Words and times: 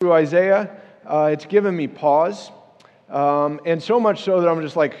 through 0.00 0.14
Isaiah, 0.14 0.80
uh, 1.04 1.28
it's 1.30 1.44
given 1.44 1.76
me 1.76 1.86
pause. 1.86 2.50
Um, 3.10 3.60
and 3.66 3.82
so 3.82 4.00
much 4.00 4.24
so 4.24 4.40
that 4.40 4.48
I'm 4.48 4.62
just 4.62 4.74
like, 4.74 4.96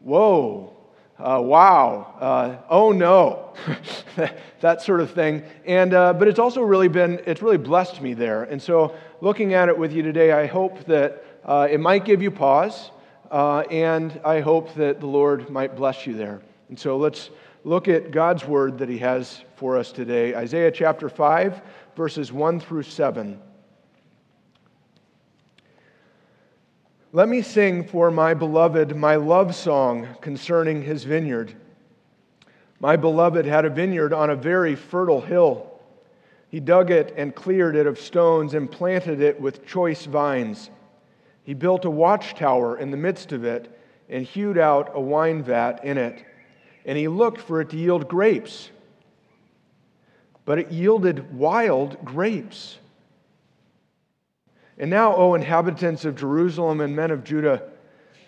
whoa, 0.00 0.76
uh, 1.18 1.40
wow, 1.42 2.14
uh, 2.20 2.56
oh 2.68 2.92
no, 2.92 3.54
that 4.60 4.82
sort 4.82 5.00
of 5.00 5.12
thing. 5.12 5.42
And, 5.64 5.94
uh, 5.94 6.12
but 6.12 6.28
it's 6.28 6.38
also 6.38 6.60
really 6.60 6.88
been, 6.88 7.22
it's 7.24 7.40
really 7.40 7.56
blessed 7.56 8.02
me 8.02 8.12
there. 8.12 8.42
And 8.42 8.60
so 8.60 8.94
looking 9.22 9.54
at 9.54 9.70
it 9.70 9.78
with 9.78 9.94
you 9.94 10.02
today, 10.02 10.32
I 10.32 10.44
hope 10.44 10.84
that 10.84 11.24
uh, 11.46 11.68
it 11.70 11.80
might 11.80 12.04
give 12.04 12.20
you 12.20 12.30
pause, 12.30 12.90
uh, 13.30 13.60
and 13.70 14.20
I 14.26 14.40
hope 14.40 14.74
that 14.74 15.00
the 15.00 15.06
Lord 15.06 15.48
might 15.48 15.74
bless 15.74 16.06
you 16.06 16.12
there. 16.12 16.42
And 16.68 16.78
so 16.78 16.98
let's 16.98 17.30
look 17.64 17.88
at 17.88 18.10
God's 18.10 18.44
word 18.44 18.76
that 18.76 18.90
He 18.90 18.98
has 18.98 19.40
for 19.56 19.78
us 19.78 19.90
today 19.90 20.34
Isaiah 20.34 20.70
chapter 20.70 21.08
5, 21.08 21.62
verses 21.96 22.30
1 22.30 22.60
through 22.60 22.82
7. 22.82 23.40
Let 27.14 27.28
me 27.28 27.42
sing 27.42 27.84
for 27.84 28.10
my 28.10 28.32
beloved 28.32 28.96
my 28.96 29.16
love 29.16 29.54
song 29.54 30.08
concerning 30.22 30.80
his 30.80 31.04
vineyard. 31.04 31.52
My 32.80 32.96
beloved 32.96 33.44
had 33.44 33.66
a 33.66 33.70
vineyard 33.70 34.14
on 34.14 34.30
a 34.30 34.34
very 34.34 34.74
fertile 34.74 35.20
hill. 35.20 35.78
He 36.48 36.58
dug 36.58 36.90
it 36.90 37.12
and 37.14 37.34
cleared 37.34 37.76
it 37.76 37.86
of 37.86 38.00
stones 38.00 38.54
and 38.54 38.70
planted 38.70 39.20
it 39.20 39.38
with 39.38 39.66
choice 39.66 40.06
vines. 40.06 40.70
He 41.44 41.52
built 41.52 41.84
a 41.84 41.90
watchtower 41.90 42.78
in 42.78 42.90
the 42.90 42.96
midst 42.96 43.32
of 43.32 43.44
it 43.44 43.78
and 44.08 44.24
hewed 44.24 44.56
out 44.56 44.92
a 44.94 45.00
wine 45.00 45.42
vat 45.42 45.84
in 45.84 45.98
it. 45.98 46.24
And 46.86 46.96
he 46.96 47.08
looked 47.08 47.42
for 47.42 47.60
it 47.60 47.68
to 47.70 47.76
yield 47.76 48.08
grapes. 48.08 48.70
But 50.46 50.58
it 50.58 50.72
yielded 50.72 51.34
wild 51.34 52.02
grapes. 52.06 52.78
And 54.78 54.90
now, 54.90 55.14
O 55.14 55.34
inhabitants 55.34 56.04
of 56.04 56.16
Jerusalem 56.16 56.80
and 56.80 56.96
men 56.96 57.10
of 57.10 57.24
Judah, 57.24 57.62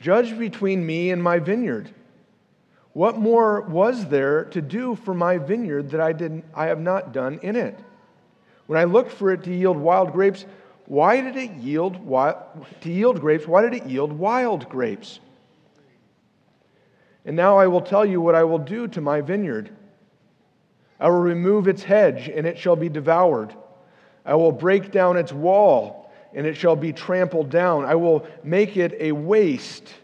judge 0.01 0.39
between 0.39 0.85
me 0.85 1.11
and 1.11 1.23
my 1.23 1.39
vineyard. 1.39 1.91
What 2.93 3.19
more 3.19 3.63
was 3.63 4.07
there 4.07 4.45
to 4.47 4.63
do 4.63 4.95
for 4.95 5.15
my 5.15 5.39
vineyard 5.39 5.91
that 5.91 6.01
I, 6.01 6.13
didn't, 6.13 6.45
I 6.55 6.67
have 6.67 6.81
not 6.81 7.13
done 7.13 7.41
in 7.43 7.57
it? 7.57 7.79
When 8.67 8.79
I 8.79 8.85
looked 8.85 9.13
for 9.13 9.33
it 9.33 9.43
to 9.45 9.55
yield 9.55 9.77
wild 9.77 10.13
grapes, 10.13 10.45
why 10.87 11.21
did 11.21 11.37
it 11.37 11.53
yield 11.53 11.97
wild, 12.05 12.37
to 12.83 12.91
yield 12.91 13.21
grapes? 13.21 13.49
Why 13.49 13.63
did 13.63 13.75
it 13.75 13.87
yield 13.87 14.13
wild 14.13 14.69
grapes? 14.69 15.19
And 17.25 17.37
now 17.37 17.57
I 17.57 17.67
will 17.67 17.81
tell 17.81 18.05
you 18.05 18.21
what 18.21 18.35
I 18.35 18.45
will 18.45 18.59
do 18.59 18.87
to 18.89 19.01
my 19.01 19.23
vineyard. 19.23 19.71
I 21.01 21.09
will 21.09 21.21
remove 21.21 21.69
its 21.69 21.83
hedge, 21.83 22.29
and 22.29 22.47
it 22.47 22.59
shall 22.59 22.77
be 22.77 22.89
devoured. 22.89 23.55
I 24.25 24.35
will 24.35 24.53
break 24.53 24.91
down 24.91 25.17
its 25.17 25.33
wall 25.33 26.04
and 26.35 26.47
it 26.47 26.57
shall 26.57 26.77
be 26.77 26.93
trampled 26.93 27.49
down. 27.49 27.85
I 27.85 27.95
will 27.95 28.27
make 28.43 28.77
it 28.77 28.97
a 28.99 29.13
waste. 29.13 29.95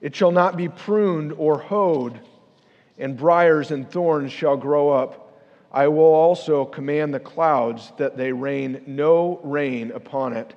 It 0.00 0.14
shall 0.14 0.30
not 0.30 0.56
be 0.56 0.68
pruned 0.68 1.32
or 1.32 1.58
hoed, 1.58 2.20
and 2.98 3.16
briers 3.16 3.70
and 3.70 3.90
thorns 3.90 4.32
shall 4.32 4.56
grow 4.56 4.90
up. 4.90 5.22
I 5.72 5.88
will 5.88 6.04
also 6.04 6.64
command 6.64 7.12
the 7.12 7.20
clouds 7.20 7.92
that 7.98 8.16
they 8.16 8.32
rain 8.32 8.82
no 8.86 9.40
rain 9.42 9.90
upon 9.90 10.32
it. 10.32 10.54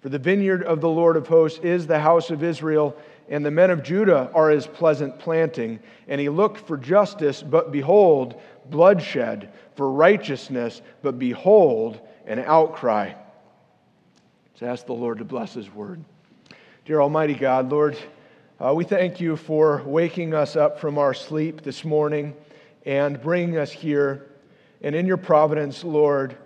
For 0.00 0.08
the 0.08 0.18
vineyard 0.18 0.62
of 0.64 0.80
the 0.80 0.88
Lord 0.88 1.16
of 1.16 1.26
hosts 1.26 1.60
is 1.60 1.86
the 1.86 1.98
house 1.98 2.30
of 2.30 2.42
Israel, 2.42 2.96
and 3.28 3.44
the 3.44 3.50
men 3.50 3.70
of 3.70 3.82
Judah 3.82 4.30
are 4.34 4.50
his 4.50 4.66
pleasant 4.66 5.18
planting. 5.18 5.80
And 6.08 6.20
he 6.20 6.28
looked 6.28 6.66
for 6.66 6.76
justice, 6.76 7.42
but 7.42 7.72
behold, 7.72 8.40
bloodshed, 8.70 9.52
for 9.76 9.90
righteousness, 9.90 10.82
but 11.02 11.18
behold, 11.18 12.00
an 12.26 12.40
outcry. 12.40 13.12
Let's 14.60 14.80
ask 14.80 14.86
the 14.86 14.92
Lord 14.92 15.18
to 15.18 15.24
bless 15.24 15.54
His 15.54 15.72
word. 15.72 16.02
Dear 16.84 17.00
Almighty 17.00 17.34
God, 17.34 17.70
Lord, 17.70 17.96
uh, 18.58 18.74
we 18.74 18.82
thank 18.82 19.20
you 19.20 19.36
for 19.36 19.84
waking 19.86 20.34
us 20.34 20.56
up 20.56 20.80
from 20.80 20.98
our 20.98 21.14
sleep 21.14 21.62
this 21.62 21.84
morning 21.84 22.34
and 22.84 23.22
bringing 23.22 23.56
us 23.56 23.70
here. 23.70 24.26
And 24.82 24.96
in 24.96 25.06
your 25.06 25.16
providence, 25.16 25.84
Lord, 25.84 26.36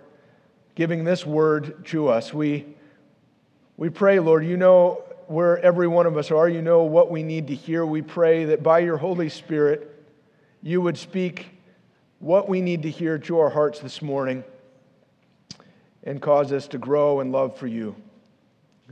giving 0.75 1.03
this 1.03 1.25
word 1.25 1.87
to 1.87 2.07
us. 2.07 2.31
We, 2.31 2.67
we 3.77 3.89
pray, 3.89 4.19
Lord, 4.19 4.45
you 4.45 4.57
know 4.57 5.03
where 5.25 5.57
every 5.57 5.87
one 5.87 6.05
of 6.05 6.15
us 6.15 6.29
are. 6.29 6.47
You 6.47 6.61
know 6.61 6.83
what 6.83 7.09
we 7.09 7.23
need 7.23 7.47
to 7.47 7.55
hear. 7.55 7.83
We 7.83 8.03
pray 8.03 8.45
that 8.45 8.61
by 8.61 8.77
your 8.77 8.97
Holy 8.97 9.29
Spirit, 9.29 10.05
you 10.61 10.81
would 10.81 10.99
speak 10.99 11.47
what 12.19 12.47
we 12.47 12.61
need 12.61 12.83
to 12.83 12.91
hear 12.91 13.17
to 13.17 13.39
our 13.39 13.49
hearts 13.49 13.79
this 13.79 14.03
morning 14.03 14.43
and 16.03 16.21
cause 16.21 16.51
us 16.51 16.67
to 16.67 16.77
grow 16.77 17.21
in 17.21 17.31
love 17.31 17.57
for 17.57 17.65
you. 17.65 17.95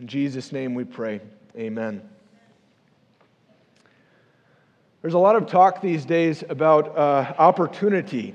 In 0.02 0.08
Jesus' 0.08 0.52
name 0.52 0.74
we 0.74 0.84
pray. 0.84 1.22
Amen. 1.56 2.02
There's 5.04 5.14
a 5.14 5.20
lot 5.20 5.36
of 5.36 5.46
talk 5.46 5.80
these 5.80 6.06
days 6.06 6.44
about 6.50 6.98
uh, 6.98 7.36
opportunity. 7.38 8.34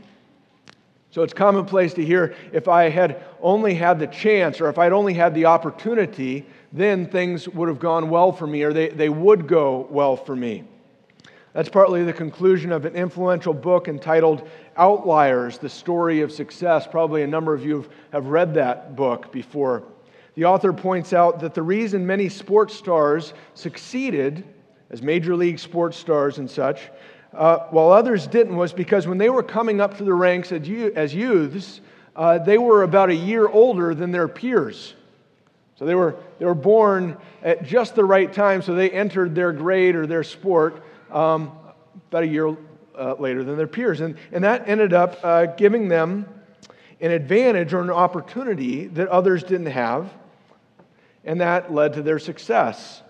So 1.11 1.25
it's 1.25 1.33
commonplace 1.33 1.93
to 1.95 2.05
hear 2.05 2.37
if 2.53 2.69
I 2.69 2.89
had 2.89 3.21
only 3.41 3.75
had 3.75 3.99
the 3.99 4.07
chance 4.07 4.61
or 4.61 4.69
if 4.69 4.79
I'd 4.79 4.93
only 4.93 5.13
had 5.13 5.35
the 5.35 5.47
opportunity, 5.47 6.47
then 6.73 7.09
things 7.09 7.49
would 7.49 7.69
have 7.69 7.81
gone 7.81 8.11
well 8.11 8.31
for 8.31 8.47
me 8.47 8.63
or 8.63 8.73
they, 8.73 8.91
they 8.91 9.09
would 9.09 9.49
go 9.49 9.89
well 9.91 10.17
for 10.17 10.37
me. 10.37 10.63
That's 11.53 11.69
partly 11.69 12.05
the 12.05 12.13
conclusion 12.13 12.71
of 12.71 12.85
an 12.85 12.95
influential 12.95 13.55
book 13.55 13.89
entitled 13.89 14.49
Outliers 14.77 15.59
The 15.59 15.69
Story 15.69 16.21
of 16.21 16.31
Success. 16.31 16.87
Probably 16.87 17.25
a 17.25 17.27
number 17.27 17.55
of 17.55 17.65
you 17.65 17.91
have 18.13 18.27
read 18.27 18.55
that 18.55 18.95
book 18.95 19.33
before. 19.33 19.83
The 20.37 20.45
author 20.45 20.73
points 20.75 21.15
out 21.15 21.41
that 21.41 21.55
the 21.55 21.63
reason 21.63 22.07
many 22.07 22.29
sports 22.29 22.75
stars 22.75 23.33
succeeded 23.55 24.45
as 24.91 25.03
major 25.03 25.35
league 25.35 25.59
sports 25.59 25.97
stars 25.97 26.39
and 26.39 26.49
such, 26.49 26.91
uh, 27.33 27.61
while 27.71 27.91
others 27.91 28.27
didn't, 28.27 28.55
was 28.55 28.73
because 28.73 29.07
when 29.07 29.17
they 29.17 29.31
were 29.31 29.43
coming 29.43 29.81
up 29.81 29.97
to 29.97 30.05
the 30.05 30.13
ranks 30.13 30.53
as 30.53 31.15
youths, 31.15 31.81
uh, 32.15 32.39
they 32.39 32.59
were 32.59 32.83
about 32.83 33.09
a 33.09 33.15
year 33.15 33.49
older 33.49 33.95
than 33.95 34.11
their 34.11 34.29
peers. 34.29 34.95
So 35.75 35.87
they 35.87 35.95
were, 35.95 36.17
they 36.39 36.45
were 36.45 36.55
born 36.55 37.17
at 37.43 37.65
just 37.65 37.95
the 37.95 38.05
right 38.05 38.31
time, 38.31 38.61
so 38.61 38.75
they 38.75 38.91
entered 38.91 39.35
their 39.35 39.53
grade 39.53 39.97
or 39.97 40.07
their 40.07 40.23
sport 40.23 40.83
um, 41.11 41.53
about 42.09 42.25
a 42.25 42.27
year 42.27 42.57
uh, 42.95 43.15
later 43.19 43.43
than 43.43 43.57
their 43.57 43.67
peers. 43.67 44.03
And, 44.03 44.17
and 44.33 44.45
that 44.45 44.69
ended 44.69 44.93
up 44.93 45.19
uh, 45.23 45.47
giving 45.47 45.89
them 45.89 46.27
an 47.01 47.11
advantage 47.11 47.75
or 47.75 47.81
an 47.81 47.91
opportunity 47.91 48.87
that 48.89 49.09
others 49.09 49.43
didn't 49.43 49.67
have, 49.67 50.11
and 51.27 51.41
that 51.41 51.75
led 51.75 51.93
to 51.95 52.03
their 52.03 52.19
success. 52.19 53.03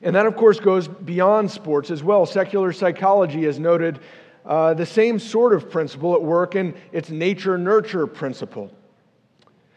And 0.00 0.16
that, 0.16 0.26
of 0.26 0.34
course, 0.34 0.58
goes 0.58 0.88
beyond 0.88 1.50
sports 1.50 1.90
as 1.90 2.02
well. 2.02 2.26
Secular 2.26 2.72
psychology 2.72 3.44
has 3.44 3.60
noted 3.60 4.00
uh, 4.44 4.74
the 4.74 4.86
same 4.86 5.20
sort 5.20 5.54
of 5.54 5.70
principle 5.70 6.14
at 6.14 6.22
work 6.22 6.56
in 6.56 6.74
its 6.90 7.10
nature 7.10 7.56
nurture 7.56 8.08
principle. 8.08 8.72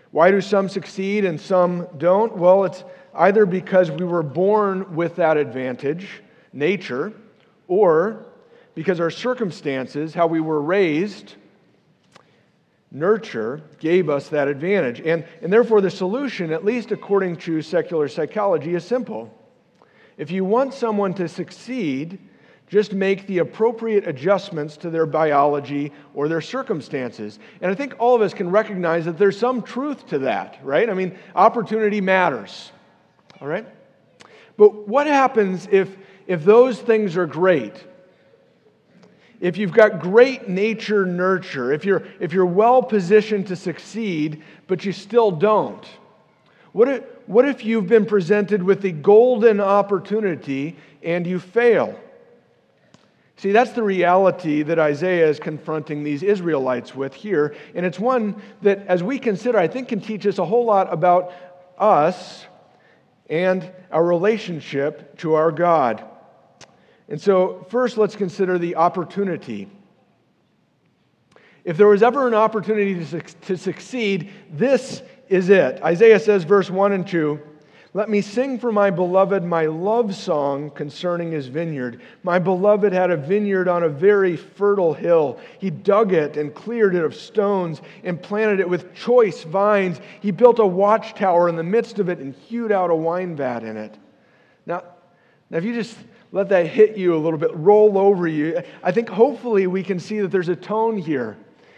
Why 0.09 0.31
do 0.31 0.41
some 0.41 0.69
succeed 0.69 1.25
and 1.25 1.39
some 1.39 1.87
don't? 1.97 2.35
Well, 2.37 2.63
it's 2.63 2.83
either 3.13 3.45
because 3.45 3.91
we 3.91 4.05
were 4.05 4.23
born 4.23 4.95
with 4.95 5.17
that 5.17 5.37
advantage 5.37 6.23
nature, 6.53 7.13
or 7.67 8.25
because 8.73 8.99
our 8.99 9.11
circumstances, 9.11 10.13
how 10.13 10.25
we 10.25 10.39
were 10.39 10.61
raised, 10.61 11.35
nurture, 12.95 13.61
gave 13.79 14.09
us 14.09 14.29
that 14.29 14.47
advantage. 14.47 15.01
And, 15.01 15.25
and 15.41 15.51
therefore, 15.51 15.81
the 15.81 15.91
solution, 15.91 16.51
at 16.51 16.63
least 16.63 16.91
according 16.91 17.35
to 17.37 17.61
secular 17.61 18.07
psychology, 18.07 18.73
is 18.73 18.85
simple. 18.85 19.31
If 20.17 20.31
you 20.31 20.45
want 20.45 20.73
someone 20.73 21.13
to 21.15 21.27
succeed, 21.27 22.19
just 22.67 22.93
make 22.93 23.27
the 23.27 23.39
appropriate 23.39 24.07
adjustments 24.07 24.77
to 24.77 24.89
their 24.89 25.05
biology 25.05 25.91
or 26.13 26.27
their 26.27 26.41
circumstances. 26.41 27.37
And 27.61 27.69
I 27.69 27.75
think 27.75 27.95
all 27.99 28.15
of 28.15 28.21
us 28.21 28.33
can 28.33 28.49
recognize 28.49 29.05
that 29.05 29.17
there's 29.17 29.37
some 29.37 29.61
truth 29.61 30.07
to 30.07 30.19
that, 30.19 30.57
right? 30.63 30.89
I 30.89 30.93
mean, 30.93 31.17
opportunity 31.35 32.01
matters, 32.01 32.71
all 33.41 33.47
right? 33.47 33.67
But 34.57 34.87
what 34.87 35.05
happens 35.05 35.67
if 35.69 35.95
if 36.27 36.43
those 36.43 36.79
things 36.79 37.17
are 37.17 37.27
great, 37.27 37.85
if 39.39 39.57
you've 39.57 39.73
got 39.73 39.99
great 39.99 40.47
nature 40.47 41.05
nurture, 41.05 41.71
if 41.73 41.85
you're, 41.85 42.03
if 42.19 42.33
you're 42.33 42.45
well 42.45 42.81
positioned 42.81 43.47
to 43.47 43.55
succeed, 43.55 44.43
but 44.67 44.85
you 44.85 44.91
still 44.91 45.31
don't, 45.31 45.85
what 46.71 46.87
if, 46.87 47.03
what 47.25 47.47
if 47.47 47.63
you've 47.63 47.87
been 47.87 48.05
presented 48.05 48.61
with 48.61 48.81
the 48.81 48.91
golden 48.91 49.61
opportunity 49.61 50.75
and 51.03 51.25
you 51.25 51.39
fail? 51.39 51.99
See, 53.37 53.51
that's 53.51 53.71
the 53.71 53.83
reality 53.83 54.63
that 54.63 54.79
Isaiah 54.79 55.27
is 55.27 55.39
confronting 55.39 56.03
these 56.03 56.23
Israelites 56.23 56.95
with 56.95 57.13
here. 57.13 57.55
And 57.75 57.85
it's 57.85 57.99
one 57.99 58.41
that, 58.61 58.87
as 58.87 59.03
we 59.03 59.19
consider, 59.19 59.57
I 59.57 59.67
think 59.67 59.89
can 59.89 59.99
teach 59.99 60.25
us 60.25 60.37
a 60.37 60.45
whole 60.45 60.65
lot 60.65 60.91
about 60.91 61.33
us 61.77 62.45
and 63.29 63.69
our 63.91 64.05
relationship 64.05 65.17
to 65.19 65.33
our 65.33 65.51
God. 65.51 66.03
And 67.07 67.21
so, 67.21 67.65
first, 67.69 67.97
let's 67.97 68.15
consider 68.15 68.57
the 68.57 68.75
opportunity. 68.75 69.69
If 71.63 71.77
there 71.77 71.87
was 71.87 72.03
ever 72.03 72.27
an 72.27 72.33
opportunity 72.33 73.03
to, 73.05 73.21
to 73.21 73.57
succeed, 73.57 74.31
this 74.51 75.01
is 75.29 75.49
it. 75.49 75.81
Isaiah 75.83 76.19
says, 76.19 76.43
verse 76.43 76.69
1 76.69 76.91
and 76.91 77.07
2 77.07 77.39
Let 77.93 78.09
me 78.09 78.21
sing 78.21 78.59
for 78.59 78.71
my 78.71 78.91
beloved 78.91 79.43
my 79.43 79.65
love 79.65 80.15
song 80.15 80.69
concerning 80.71 81.31
his 81.31 81.47
vineyard. 81.47 82.01
My 82.21 82.37
beloved 82.37 82.93
had 82.93 83.09
a 83.09 83.17
vineyard 83.17 83.67
on 83.67 83.83
a 83.83 83.89
very 83.89 84.35
fertile 84.35 84.93
hill. 84.93 85.39
He 85.59 85.71
dug 85.71 86.13
it 86.13 86.37
and 86.37 86.53
cleared 86.53 86.93
it 86.93 87.03
of 87.03 87.15
stones 87.15 87.81
and 88.03 88.21
planted 88.21 88.59
it 88.59 88.69
with 88.69 88.93
choice 88.93 89.43
vines. 89.43 89.99
He 90.21 90.29
built 90.29 90.59
a 90.59 90.65
watchtower 90.65 91.49
in 91.49 91.55
the 91.55 91.63
midst 91.63 91.97
of 91.97 92.09
it 92.09 92.19
and 92.19 92.35
hewed 92.35 92.71
out 92.71 92.91
a 92.91 92.95
wine 92.95 93.35
vat 93.35 93.63
in 93.63 93.77
it. 93.77 93.97
Now, 94.67 94.83
now 95.49 95.57
if 95.57 95.63
you 95.63 95.73
just 95.73 95.97
let 96.35 96.49
that 96.49 96.67
hit 96.67 96.97
you 96.97 97.15
a 97.15 97.17
little 97.17 97.39
bit, 97.39 97.55
roll 97.55 97.97
over 97.97 98.27
you, 98.27 98.61
I 98.83 98.91
think 98.91 99.07
hopefully 99.07 99.67
we 99.67 99.81
can 99.83 100.01
see 100.01 100.19
that 100.19 100.31
there's 100.31 100.49
a 100.49 100.55
tone 100.55 100.97
here. 100.97 101.37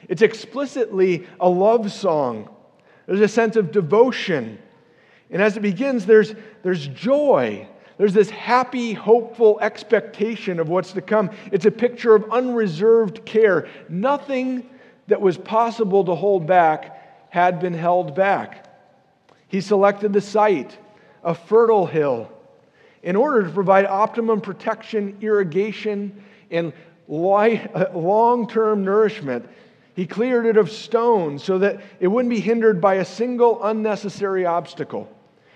It's 0.09 0.24
explicitly 0.24 1.27
a 1.39 1.48
love 1.48 1.92
song. 1.92 2.50
There's 3.06 3.21
a 3.21 3.27
sense 3.27 3.56
of 3.56 3.71
devotion. 3.71 4.57
And 5.30 5.44
as 5.44 5.57
it 5.57 5.59
begins, 5.59 6.07
there's, 6.07 6.33
there's 6.63 6.88
joy. 6.88 7.68
There's 8.00 8.15
this 8.15 8.31
happy, 8.31 8.94
hopeful 8.94 9.59
expectation 9.62 10.60
of 10.60 10.69
what's 10.69 10.92
to 10.94 11.03
come. 11.03 11.30
It's 11.51 11.68
a 11.68 11.71
picture 11.71 12.15
of 12.15 12.25
unreserved 12.31 13.25
care. 13.25 13.68
Nothing 13.89 14.68
that 15.06 15.21
was 15.21 15.38
possible 15.38 16.03
to 16.06 16.15
hold 16.15 16.48
back 16.48 17.30
had 17.30 17.60
been 17.60 17.75
held 17.75 18.15
back. 18.15 18.68
He 19.50 19.62
selected 19.62 20.13
the 20.13 20.21
site, 20.21 20.75
a 21.24 21.36
fertile 21.36 21.86
hill, 21.86 22.31
in 23.03 23.15
order 23.15 23.44
to 23.44 23.49
provide 23.49 23.85
optimum 23.85 24.41
protection, 24.41 25.17
irrigation, 25.21 26.23
and 26.51 26.73
uh, 27.09 27.85
long 27.94 28.47
term 28.47 28.83
nourishment 28.83 29.47
he 29.97 30.05
cleared 30.05 30.45
it 30.45 30.57
of 30.57 30.69
stones 30.69 31.44
so 31.44 31.57
that 31.57 31.81
it 31.99 32.07
wouldn't 32.07 32.29
be 32.29 32.39
hindered 32.39 32.79
by 32.79 32.95
a 32.95 33.03
single 33.03 33.63
unnecessary 33.63 34.45
obstacle. 34.45 35.09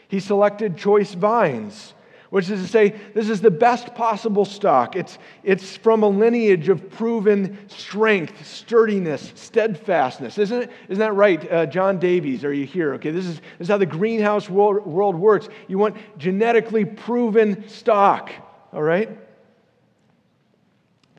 He 0.08 0.20
selected 0.20 0.78
choice 0.78 1.14
vines, 1.14 1.94
which 2.32 2.50
is 2.50 2.62
to 2.62 2.68
say, 2.68 2.96
this 3.14 3.30
is 3.30 3.42
the 3.42 3.52
best 3.52 3.94
possible 3.94 4.46
stock. 4.46 4.96
It's, 4.96 5.18
it's 5.44 5.76
from 5.76 6.02
a 6.02 6.08
lineage 6.08 6.70
of 6.70 6.90
proven 6.90 7.58
strength, 7.68 8.46
sturdiness, 8.48 9.34
steadfastness. 9.36 10.38
Isn't, 10.38 10.64
it, 10.64 10.72
isn't 10.88 11.00
that 11.00 11.14
right, 11.14 11.52
uh, 11.52 11.66
John 11.66 12.00
Davies? 12.00 12.46
Are 12.46 12.54
you 12.54 12.66
here? 12.66 12.94
Okay, 12.94 13.12
this 13.12 13.26
is, 13.26 13.36
this 13.36 13.66
is 13.66 13.68
how 13.68 13.78
the 13.78 13.86
greenhouse 13.86 14.50
world, 14.50 14.88
world 14.88 15.16
works. 15.16 15.50
You 15.68 15.78
want 15.78 15.98
genetically 16.18 16.86
proven 16.86 17.68
stock, 17.68 18.32
all 18.72 18.82
right? 18.82 19.10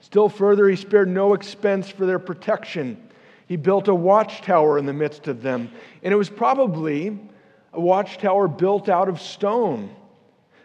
Still 0.01 0.31
further, 0.31 0.67
he 0.67 0.77
spared 0.77 1.11
no 1.11 1.35
expense 1.35 1.91
for 1.91 2.07
their 2.07 2.19
protection. 2.19 2.97
He 3.49 3.57
built 3.57 3.89
a 3.89 3.95
watchtower 3.95 4.79
in 4.79 4.87
the 4.87 4.95
midst 4.95 5.29
of 5.29 5.43
them. 5.43 5.71
And 6.03 6.11
it 6.11 6.17
was 6.17 6.31
probably 6.31 7.21
a 7.75 7.81
watchtower 7.81 8.49
built 8.49 8.89
out 8.89 9.11
of 9.11 9.21
stone. 9.21 9.95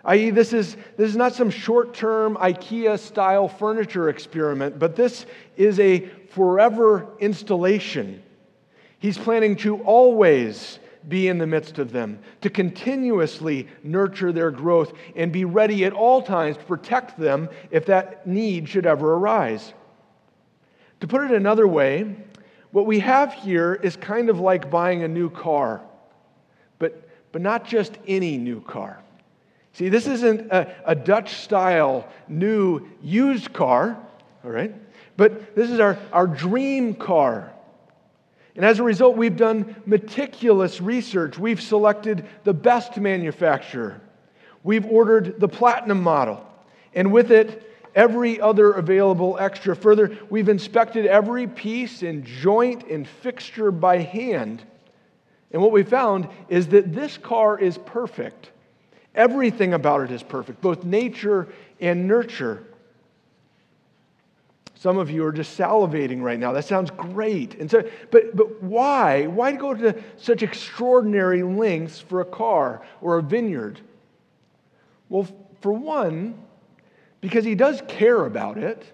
I.e., 0.07 0.29
this 0.29 0.53
is, 0.53 0.77
this 0.95 1.09
is 1.09 1.17
not 1.17 1.35
some 1.35 1.49
short 1.49 1.93
term 1.93 2.37
IKEA 2.37 2.97
style 2.97 3.49
furniture 3.49 4.07
experiment, 4.07 4.79
but 4.79 4.95
this 4.95 5.25
is 5.57 5.81
a 5.81 6.07
forever 6.29 7.05
installation. 7.19 8.23
He's 8.99 9.17
planning 9.17 9.57
to 9.57 9.83
always 9.83 10.79
be 11.09 11.27
in 11.27 11.37
the 11.37 11.47
midst 11.47 11.77
of 11.77 11.91
them, 11.91 12.19
to 12.41 12.49
continuously 12.49 13.67
nurture 13.83 14.31
their 14.31 14.49
growth 14.49 14.93
and 15.15 15.31
be 15.31 15.43
ready 15.43 15.83
at 15.83 15.91
all 15.91 16.21
times 16.21 16.55
to 16.57 16.63
protect 16.63 17.19
them 17.19 17.49
if 17.69 17.85
that 17.85 18.25
need 18.25 18.67
should 18.67 18.85
ever 18.85 19.13
arise. 19.13 19.73
To 21.01 21.07
put 21.07 21.21
it 21.21 21.31
another 21.31 21.67
way, 21.67 22.15
what 22.71 22.85
we 22.85 22.99
have 22.99 23.33
here 23.33 23.73
is 23.75 23.97
kind 23.97 24.29
of 24.29 24.39
like 24.39 24.71
buying 24.71 25.03
a 25.03 25.07
new 25.07 25.29
car, 25.29 25.81
but, 26.79 27.09
but 27.33 27.41
not 27.41 27.65
just 27.65 27.97
any 28.07 28.37
new 28.37 28.61
car. 28.61 29.01
See, 29.77 29.89
this 29.89 30.07
isn't 30.07 30.51
a, 30.51 30.73
a 30.85 30.95
Dutch 30.95 31.35
style 31.35 32.07
new 32.27 32.87
used 33.03 33.53
car, 33.53 33.95
all 34.43 34.49
right? 34.49 34.73
But 35.17 35.55
this 35.55 35.69
is 35.69 35.79
our, 35.79 35.99
our 36.11 36.25
dream 36.25 36.95
car. 36.95 37.53
And 38.55 38.65
as 38.65 38.79
a 38.79 38.83
result, 38.83 39.17
we've 39.17 39.37
done 39.37 39.75
meticulous 39.85 40.81
research. 40.81 41.37
We've 41.37 41.61
selected 41.61 42.25
the 42.43 42.55
best 42.55 42.97
manufacturer. 42.97 44.01
We've 44.63 44.87
ordered 44.87 45.39
the 45.39 45.47
platinum 45.47 46.01
model. 46.01 46.43
And 46.95 47.11
with 47.11 47.29
it, 47.29 47.71
every 47.93 48.41
other 48.41 48.71
available 48.71 49.37
extra. 49.39 49.75
Further, 49.75 50.17
we've 50.31 50.49
inspected 50.49 51.05
every 51.05 51.45
piece 51.45 52.01
and 52.01 52.25
joint 52.25 52.87
and 52.87 53.07
fixture 53.07 53.69
by 53.69 53.99
hand. 53.99 54.63
And 55.51 55.61
what 55.61 55.71
we 55.71 55.83
found 55.83 56.29
is 56.49 56.69
that 56.69 56.95
this 56.95 57.15
car 57.19 57.59
is 57.59 57.77
perfect. 57.77 58.49
Everything 59.17 59.73
about 59.73 60.01
it 60.01 60.11
is 60.11 60.21
perfect, 60.21 60.61
both 60.61 60.85
nature 60.85 61.47
and 61.81 62.07
nurture. 62.07 62.63
Some 64.75 64.99
of 64.99 65.09
you 65.09 65.25
are 65.25 65.31
just 65.31 65.57
salivating 65.57 66.21
right 66.21 66.39
now. 66.39 66.51
That 66.51 66.65
sounds 66.65 66.91
great. 66.91 67.55
And 67.55 67.69
so, 67.69 67.83
but, 68.11 68.35
but 68.35 68.61
why? 68.61 69.25
Why 69.25 69.53
go 69.53 69.73
to 69.73 70.01
such 70.17 70.43
extraordinary 70.43 71.41
lengths 71.41 71.99
for 71.99 72.21
a 72.21 72.25
car 72.25 72.83
or 73.01 73.17
a 73.17 73.23
vineyard? 73.23 73.79
Well, 75.09 75.27
for 75.61 75.73
one, 75.73 76.35
because 77.19 77.43
he 77.43 77.55
does 77.55 77.81
care 77.87 78.23
about 78.23 78.59
it, 78.59 78.85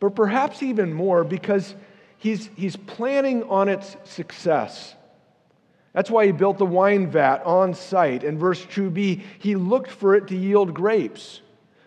but 0.00 0.14
perhaps 0.14 0.62
even 0.62 0.92
more 0.92 1.24
because 1.24 1.74
he's, 2.18 2.50
he's 2.56 2.76
planning 2.76 3.44
on 3.44 3.70
its 3.70 3.96
success. 4.04 4.94
That's 5.92 6.10
why 6.10 6.26
he 6.26 6.32
built 6.32 6.58
the 6.58 6.66
wine 6.66 7.10
vat 7.10 7.42
on 7.44 7.74
site. 7.74 8.24
In 8.24 8.38
verse 8.38 8.64
2b, 8.66 9.22
he 9.38 9.54
looked 9.54 9.90
for 9.90 10.14
it 10.14 10.28
to 10.28 10.36
yield 10.36 10.74
grapes. 10.74 11.40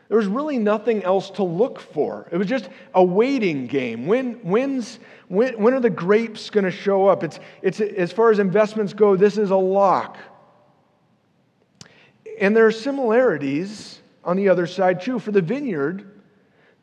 There 0.08 0.18
was 0.18 0.28
really 0.28 0.58
nothing 0.58 1.04
else 1.04 1.30
to 1.32 1.44
look 1.44 1.80
for. 1.80 2.28
It 2.32 2.38
was 2.38 2.48
just 2.48 2.68
a 2.94 3.02
waiting 3.04 3.68
game. 3.68 4.08
When, 4.08 4.34
when's, 4.42 5.00
when, 5.30 5.58
when 5.62 5.74
are 5.74 5.80
the 5.80 5.90
grapes 5.90 6.50
going 6.50 6.66
to 6.66 6.72
show 6.72 7.08
up? 7.08 7.24
It's, 7.24 7.40
it's, 7.62 7.80
as 7.80 8.12
far 8.12 8.30
as 8.30 8.40
investments 8.40 8.92
go, 8.92 9.16
this 9.16 9.38
is 9.38 9.52
a 9.52 9.56
lock. 9.56 10.18
And 12.42 12.54
there 12.54 12.66
are 12.66 12.72
similarities 12.74 14.02
on 14.26 14.36
the 14.36 14.50
other 14.50 14.68
side, 14.68 15.00
too, 15.00 15.18
for 15.18 15.32
the 15.32 15.42
vineyard, 15.42 16.12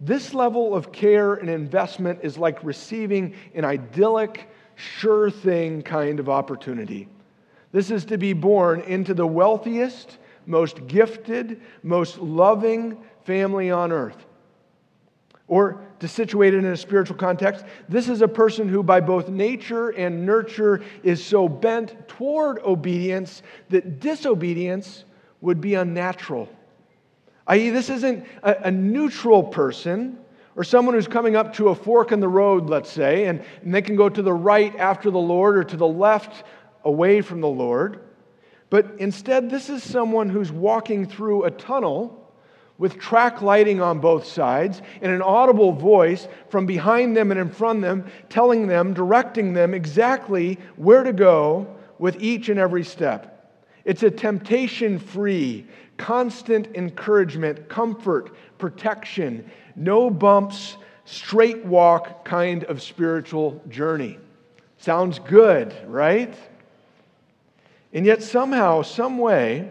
this 0.01 0.33
level 0.33 0.75
of 0.75 0.93
care 0.93 1.35
and 1.35 1.51
investment 1.51 2.21
is 2.23 2.39
like 2.39 2.63
receiving 2.65 3.35
an 3.55 3.65
idyllic, 3.65 4.49
sure 4.79 5.31
thing 5.31 5.83
kind 5.83 6.21
of 6.21 6.29
opportunity. 6.29 7.09
This 7.73 7.91
is 7.91 8.05
to 8.07 8.17
be 8.17 8.33
born 8.33 8.81
into 8.83 9.13
the 9.13 9.27
wealthiest, 9.27 10.19
most 10.47 10.87
gifted, 10.87 11.61
most 11.83 12.19
loving 12.19 12.97
family 13.25 13.71
on 13.71 13.93
earth. 13.93 14.25
Or 15.47 15.81
to 16.01 16.09
situate 16.09 16.55
it 16.55 16.59
in 16.59 16.67
a 16.67 16.77
spiritual 16.77 17.17
context, 17.17 17.65
this 17.89 18.09
is 18.09 18.23
a 18.23 18.29
person 18.29 18.69
who, 18.69 18.83
by 18.83 19.01
both 19.01 19.29
nature 19.29 19.91
and 19.91 20.25
nurture, 20.25 20.83
is 21.03 21.25
so 21.25 21.49
bent 21.49 22.09
toward 22.09 22.59
obedience 22.61 23.43
that 23.71 24.01
disobedience 24.01 25.05
would 25.41 25.61
be 25.61 25.75
unnatural 25.75 26.49
i.e., 27.49 27.71
this 27.71 27.91
isn't 27.91 28.25
a, 28.43 28.55
a, 28.65 28.71
neutral 28.71 29.43
person 29.43 30.19
or 30.59 30.65
someone 30.65 30.93
who's 30.93 31.07
coming 31.07 31.37
up 31.37 31.53
to 31.53 31.69
a 31.69 31.75
fork 31.75 32.11
in 32.11 32.19
the 32.19 32.27
road, 32.29 32.69
let's 32.69 32.91
say, 32.91 33.27
and, 33.27 33.41
and 33.63 33.73
they 33.73 33.81
can 33.81 33.95
go 33.95 34.09
to 34.09 34.21
the 34.21 34.33
right 34.33 34.75
after 34.75 35.09
the 35.09 35.17
Lord 35.17 35.57
or 35.57 35.63
to 35.63 35.77
the 35.77 35.87
left 35.87 36.43
away 36.83 37.21
from 37.21 37.41
the 37.41 37.49
Lord. 37.49 38.01
But 38.69 38.97
instead, 38.99 39.51
this 39.51 39.71
is 39.71 39.85
someone 39.85 40.29
who's 40.29 40.51
walking 40.51 41.07
through 41.07 41.45
a 41.45 41.53
tunnel 41.53 42.35
with 42.77 42.99
track 42.99 43.41
lighting 43.41 43.81
on 43.81 44.01
both 44.01 44.27
sides 44.27 44.83
and 45.01 45.13
an 45.13 45.23
audible 45.23 45.73
voice 45.73 46.27
from 46.49 46.67
behind 46.67 47.17
them 47.17 47.31
and 47.31 47.39
in 47.39 47.51
front 47.51 47.77
of 47.77 47.83
them 47.83 48.11
telling 48.29 48.67
them, 48.67 48.93
directing 48.93 49.53
them 49.53 49.73
exactly 49.73 50.59
where 50.75 51.05
to 51.05 51.13
go 51.13 51.73
with 52.01 52.21
each 52.21 52.49
and 52.49 52.59
every 52.59 52.83
step. 52.83 53.63
It's 53.85 54.03
a 54.03 54.11
temptation 54.11 54.99
free, 54.99 55.67
constant 55.99 56.67
encouragement, 56.75 57.69
comfort, 57.69 58.35
protection, 58.59 59.49
no 59.79 60.11
bumps, 60.11 60.77
straight 61.05 61.65
walk 61.65 62.25
kind 62.25 62.65
of 62.65 62.83
spiritual 62.83 63.63
journey. 63.69 64.19
Sounds 64.79 65.19
good, 65.19 65.75
right? 65.87 66.35
And 67.93 68.05
yet, 68.05 68.23
somehow, 68.23 68.83
some 68.83 69.19
way, 69.19 69.71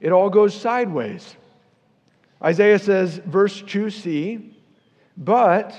it 0.00 0.12
all 0.12 0.30
goes 0.30 0.54
sideways. 0.54 1.36
Isaiah 2.42 2.78
says, 2.78 3.20
verse 3.24 3.62
2c, 3.62 4.52
but, 5.16 5.74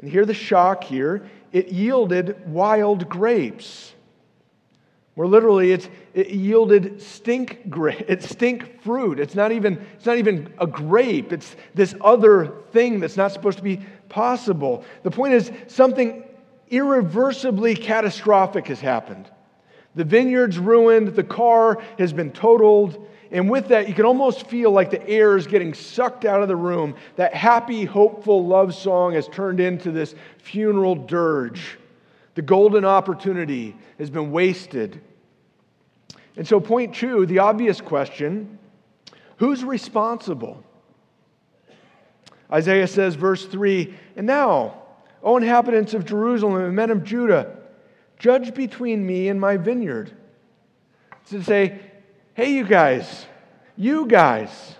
and 0.00 0.10
hear 0.10 0.24
the 0.24 0.34
shock 0.34 0.84
here, 0.84 1.28
it 1.52 1.68
yielded 1.68 2.48
wild 2.48 3.08
grapes. 3.08 3.92
More 5.16 5.26
literally, 5.26 5.72
it's, 5.72 5.90
it 6.14 6.30
yielded 6.30 7.02
stink, 7.02 7.60
it's 8.08 8.28
stink 8.28 8.82
fruit. 8.82 9.20
It's 9.20 9.34
not, 9.34 9.52
even, 9.52 9.84
it's 9.94 10.06
not 10.06 10.18
even 10.18 10.52
a 10.58 10.66
grape. 10.66 11.32
It's 11.32 11.54
this 11.74 11.94
other 12.00 12.54
thing 12.72 13.00
that's 13.00 13.16
not 13.16 13.32
supposed 13.32 13.58
to 13.58 13.64
be 13.64 13.80
possible. 14.08 14.84
The 15.02 15.10
point 15.10 15.34
is, 15.34 15.52
something 15.66 16.24
irreversibly 16.70 17.74
catastrophic 17.74 18.66
has 18.68 18.80
happened. 18.80 19.30
The 19.94 20.04
vineyard's 20.04 20.58
ruined, 20.58 21.08
the 21.08 21.24
car 21.24 21.82
has 21.98 22.14
been 22.14 22.32
totaled, 22.32 23.06
and 23.30 23.50
with 23.50 23.68
that, 23.68 23.88
you 23.88 23.94
can 23.94 24.06
almost 24.06 24.46
feel 24.46 24.70
like 24.70 24.90
the 24.90 25.06
air 25.06 25.36
is 25.36 25.46
getting 25.46 25.74
sucked 25.74 26.24
out 26.24 26.42
of 26.42 26.48
the 26.48 26.56
room. 26.56 26.94
That 27.16 27.34
happy, 27.34 27.84
hopeful 27.84 28.46
love 28.46 28.74
song 28.74 29.14
has 29.14 29.28
turned 29.28 29.60
into 29.60 29.90
this 29.90 30.14
funeral 30.38 30.94
dirge. 30.94 31.78
The 32.34 32.42
golden 32.42 32.84
opportunity 32.84 33.76
has 33.98 34.10
been 34.10 34.32
wasted. 34.32 35.00
And 36.36 36.46
so, 36.46 36.60
point 36.60 36.94
two, 36.94 37.26
the 37.26 37.40
obvious 37.40 37.80
question 37.80 38.58
who's 39.36 39.64
responsible? 39.64 40.64
Isaiah 42.50 42.86
says, 42.86 43.14
verse 43.14 43.46
3 43.46 43.94
And 44.16 44.26
now, 44.26 44.82
O 45.22 45.36
inhabitants 45.36 45.94
of 45.94 46.04
Jerusalem 46.04 46.62
and 46.62 46.76
men 46.76 46.90
of 46.90 47.04
Judah, 47.04 47.56
judge 48.18 48.54
between 48.54 49.06
me 49.06 49.28
and 49.28 49.40
my 49.40 49.56
vineyard. 49.56 50.12
To 51.30 51.42
say, 51.42 51.80
hey, 52.34 52.52
you 52.52 52.64
guys, 52.64 53.26
you 53.76 54.06
guys, 54.06 54.74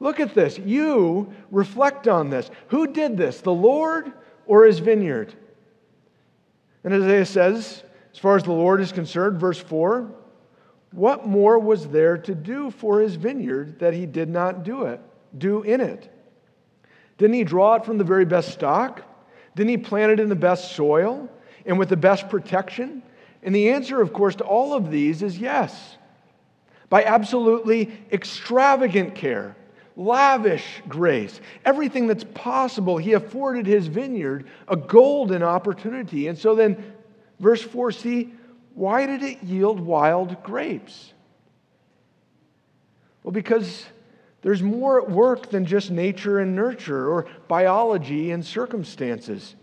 look 0.00 0.20
at 0.20 0.34
this. 0.34 0.58
You 0.58 1.32
reflect 1.50 2.08
on 2.08 2.30
this. 2.30 2.50
Who 2.68 2.86
did 2.86 3.16
this, 3.16 3.40
the 3.40 3.52
Lord 3.52 4.12
or 4.46 4.64
his 4.64 4.78
vineyard? 4.78 5.34
And 6.84 6.92
Isaiah 6.92 7.26
says, 7.26 7.82
as 8.12 8.18
far 8.18 8.36
as 8.36 8.44
the 8.44 8.52
Lord 8.52 8.80
is 8.80 8.92
concerned, 8.92 9.40
verse 9.40 9.58
4, 9.58 10.10
what 10.92 11.26
more 11.26 11.58
was 11.58 11.88
there 11.88 12.16
to 12.18 12.34
do 12.34 12.70
for 12.70 13.00
his 13.00 13.16
vineyard 13.16 13.80
that 13.80 13.94
he 13.94 14.06
did 14.06 14.28
not 14.28 14.62
do 14.62 14.84
it, 14.84 15.00
do 15.36 15.62
in 15.62 15.80
it? 15.80 16.08
Didn't 17.18 17.34
he 17.34 17.44
draw 17.44 17.74
it 17.74 17.84
from 17.84 17.98
the 17.98 18.04
very 18.04 18.24
best 18.24 18.52
stock? 18.52 19.02
Didn't 19.56 19.70
he 19.70 19.78
plant 19.78 20.12
it 20.12 20.20
in 20.20 20.28
the 20.28 20.36
best 20.36 20.76
soil 20.76 21.28
and 21.66 21.78
with 21.78 21.88
the 21.88 21.96
best 21.96 22.28
protection? 22.28 23.02
And 23.42 23.54
the 23.54 23.70
answer, 23.70 24.00
of 24.00 24.12
course, 24.12 24.36
to 24.36 24.44
all 24.44 24.74
of 24.74 24.90
these 24.90 25.22
is 25.22 25.38
yes. 25.38 25.96
By 26.88 27.04
absolutely 27.04 27.92
extravagant 28.12 29.14
care, 29.14 29.56
lavish 29.96 30.82
grace, 30.88 31.40
everything 31.64 32.06
that's 32.06 32.24
possible, 32.34 32.96
he 32.96 33.12
afforded 33.12 33.66
his 33.66 33.86
vineyard 33.86 34.46
a 34.68 34.76
golden 34.76 35.42
opportunity. 35.42 36.28
And 36.28 36.36
so 36.36 36.54
then, 36.54 36.92
verse 37.40 37.62
4 37.62 37.92
see, 37.92 38.34
why 38.74 39.06
did 39.06 39.22
it 39.22 39.42
yield 39.42 39.80
wild 39.80 40.42
grapes? 40.42 41.12
Well, 43.22 43.32
because 43.32 43.86
there's 44.42 44.62
more 44.62 45.00
at 45.00 45.10
work 45.10 45.50
than 45.50 45.64
just 45.64 45.90
nature 45.90 46.40
and 46.40 46.54
nurture 46.54 47.08
or 47.08 47.26
biology 47.48 48.32
and 48.32 48.44
circumstances. 48.44 49.54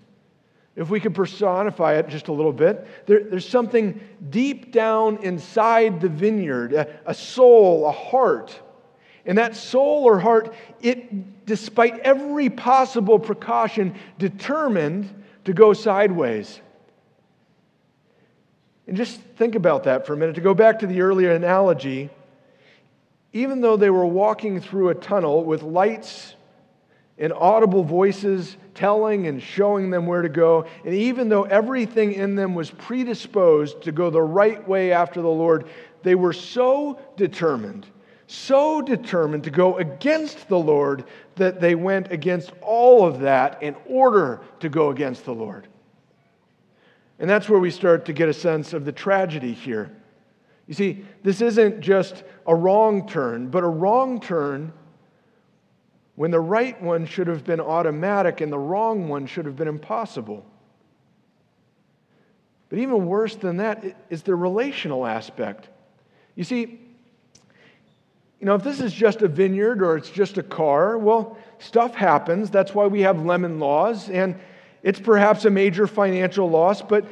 If 0.75 0.89
we 0.89 0.99
could 0.99 1.13
personify 1.13 1.95
it 1.95 2.07
just 2.07 2.29
a 2.29 2.31
little 2.31 2.53
bit, 2.53 2.87
there, 3.05 3.23
there's 3.23 3.47
something 3.47 3.99
deep 4.29 4.71
down 4.71 5.17
inside 5.17 5.99
the 5.99 6.09
vineyard, 6.09 6.73
a, 6.73 6.99
a 7.05 7.13
soul, 7.13 7.85
a 7.85 7.91
heart. 7.91 8.59
And 9.25 9.37
that 9.37 9.55
soul 9.55 10.03
or 10.03 10.19
heart, 10.19 10.53
it, 10.81 11.45
despite 11.45 11.99
every 11.99 12.49
possible 12.49 13.19
precaution, 13.19 13.95
determined 14.17 15.23
to 15.45 15.53
go 15.53 15.73
sideways. 15.73 16.59
And 18.87 18.97
just 18.97 19.21
think 19.37 19.55
about 19.55 19.83
that 19.83 20.05
for 20.05 20.13
a 20.13 20.17
minute. 20.17 20.35
To 20.35 20.41
go 20.41 20.53
back 20.53 20.79
to 20.79 20.87
the 20.87 21.01
earlier 21.01 21.31
analogy, 21.31 22.09
even 23.33 23.61
though 23.61 23.77
they 23.77 23.89
were 23.89 24.05
walking 24.05 24.59
through 24.59 24.89
a 24.89 24.95
tunnel 24.95 25.43
with 25.43 25.61
lights 25.63 26.35
and 27.17 27.31
audible 27.31 27.83
voices 27.83 28.57
telling 28.73 29.27
and 29.27 29.41
showing 29.41 29.91
them 29.91 30.07
where 30.07 30.23
to 30.23 30.29
go, 30.29 30.65
and 30.83 30.93
even 30.93 31.29
though 31.29 31.43
everything 31.43 32.13
in 32.13 32.35
them 32.35 32.55
was 32.55 32.71
predisposed 32.71 33.83
to 33.83 33.91
go 33.91 34.09
the 34.09 34.21
right 34.21 34.67
way 34.67 34.91
after 34.91 35.21
the 35.21 35.29
Lord, 35.29 35.67
they 36.03 36.15
were 36.15 36.33
so 36.33 36.99
determined, 37.15 37.85
so 38.31 38.81
determined 38.81 39.43
to 39.43 39.49
go 39.49 39.77
against 39.77 40.47
the 40.47 40.57
Lord 40.57 41.03
that 41.35 41.59
they 41.59 41.75
went 41.75 42.11
against 42.13 42.53
all 42.61 43.05
of 43.05 43.19
that 43.19 43.61
in 43.61 43.75
order 43.85 44.39
to 44.61 44.69
go 44.69 44.89
against 44.89 45.25
the 45.25 45.33
Lord. 45.33 45.67
And 47.19 47.29
that's 47.29 47.49
where 47.49 47.59
we 47.59 47.69
start 47.69 48.05
to 48.05 48.13
get 48.13 48.29
a 48.29 48.33
sense 48.33 48.71
of 48.71 48.85
the 48.85 48.91
tragedy 48.93 49.51
here. 49.51 49.91
You 50.65 50.73
see, 50.73 51.05
this 51.23 51.41
isn't 51.41 51.81
just 51.81 52.23
a 52.47 52.55
wrong 52.55 53.05
turn, 53.05 53.49
but 53.49 53.65
a 53.65 53.67
wrong 53.67 54.21
turn 54.21 54.71
when 56.15 56.31
the 56.31 56.39
right 56.39 56.81
one 56.81 57.05
should 57.05 57.27
have 57.27 57.43
been 57.43 57.59
automatic 57.59 58.39
and 58.39 58.49
the 58.51 58.59
wrong 58.59 59.09
one 59.09 59.25
should 59.25 59.45
have 59.45 59.57
been 59.57 59.67
impossible. 59.67 60.45
But 62.69 62.79
even 62.79 63.07
worse 63.07 63.35
than 63.35 63.57
that 63.57 63.83
is 64.09 64.23
the 64.23 64.35
relational 64.35 65.05
aspect. 65.05 65.67
You 66.35 66.45
see, 66.45 66.79
you 68.41 68.47
know, 68.47 68.55
if 68.55 68.63
this 68.63 68.81
is 68.81 68.91
just 68.91 69.21
a 69.21 69.27
vineyard 69.27 69.83
or 69.83 69.95
it's 69.95 70.09
just 70.09 70.39
a 70.39 70.43
car, 70.43 70.97
well, 70.97 71.37
stuff 71.59 71.93
happens. 71.93 72.49
That's 72.49 72.73
why 72.73 72.87
we 72.87 73.01
have 73.01 73.23
lemon 73.23 73.59
laws, 73.59 74.09
and 74.09 74.35
it's 74.81 74.99
perhaps 74.99 75.45
a 75.45 75.51
major 75.51 75.85
financial 75.85 76.49
loss, 76.49 76.81
but 76.81 77.05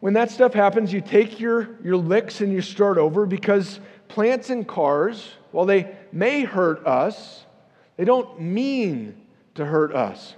when 0.00 0.14
that 0.14 0.30
stuff 0.30 0.54
happens, 0.54 0.94
you 0.94 1.02
take 1.02 1.38
your, 1.38 1.76
your 1.84 1.98
licks 1.98 2.40
and 2.40 2.50
you 2.50 2.62
start 2.62 2.96
over 2.96 3.26
because 3.26 3.80
plants 4.08 4.48
and 4.48 4.66
cars, 4.66 5.28
while 5.52 5.66
they 5.66 5.94
may 6.10 6.44
hurt 6.44 6.86
us, 6.86 7.44
they 7.98 8.06
don't 8.06 8.40
mean 8.40 9.14
to 9.56 9.64
hurt 9.66 9.94
us. 9.94 10.36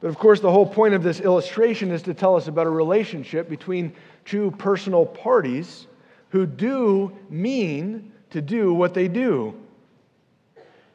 But 0.00 0.08
of 0.08 0.18
course, 0.18 0.40
the 0.40 0.50
whole 0.50 0.66
point 0.66 0.94
of 0.94 1.04
this 1.04 1.20
illustration 1.20 1.92
is 1.92 2.02
to 2.02 2.14
tell 2.14 2.34
us 2.34 2.48
about 2.48 2.66
a 2.66 2.70
relationship 2.70 3.48
between 3.48 3.92
two 4.24 4.50
personal 4.52 5.06
parties 5.06 5.86
who 6.32 6.46
do 6.46 7.12
mean 7.28 8.10
to 8.30 8.40
do 8.40 8.72
what 8.72 8.94
they 8.94 9.06
do. 9.06 9.54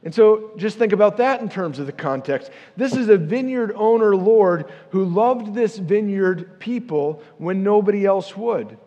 And 0.03 0.13
so 0.13 0.51
just 0.57 0.77
think 0.77 0.93
about 0.93 1.17
that 1.17 1.41
in 1.41 1.49
terms 1.49 1.77
of 1.77 1.85
the 1.85 1.91
context. 1.91 2.49
This 2.75 2.95
is 2.95 3.07
a 3.09 3.17
vineyard 3.17 3.71
owner 3.75 4.15
Lord 4.15 4.71
who 4.89 5.05
loved 5.05 5.53
this 5.53 5.77
vineyard 5.77 6.59
people 6.59 7.21
when 7.37 7.63
nobody 7.63 8.05
else 8.05 8.35
would. 8.35 8.77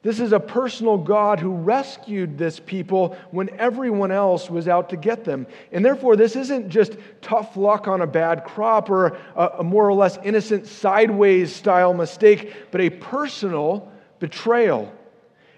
This 0.00 0.20
is 0.20 0.32
a 0.32 0.40
personal 0.40 0.96
God 0.96 1.40
who 1.40 1.50
rescued 1.50 2.38
this 2.38 2.58
people 2.60 3.16
when 3.30 3.50
everyone 3.58 4.12
else 4.12 4.48
was 4.48 4.66
out 4.66 4.90
to 4.90 4.96
get 4.96 5.24
them. 5.24 5.46
And 5.72 5.84
therefore, 5.84 6.16
this 6.16 6.36
isn't 6.36 6.70
just 6.70 6.96
tough 7.20 7.56
luck 7.56 7.86
on 7.86 8.00
a 8.00 8.06
bad 8.06 8.44
crop 8.44 8.88
or 8.88 9.18
a, 9.36 9.62
more 9.62 9.86
or 9.86 9.94
less 9.94 10.18
innocent 10.24 10.66
sideways 10.66 11.54
style 11.54 11.92
mistake, 11.92 12.54
but 12.70 12.80
a 12.80 12.90
personal 12.90 13.90
betrayal. 14.20 14.92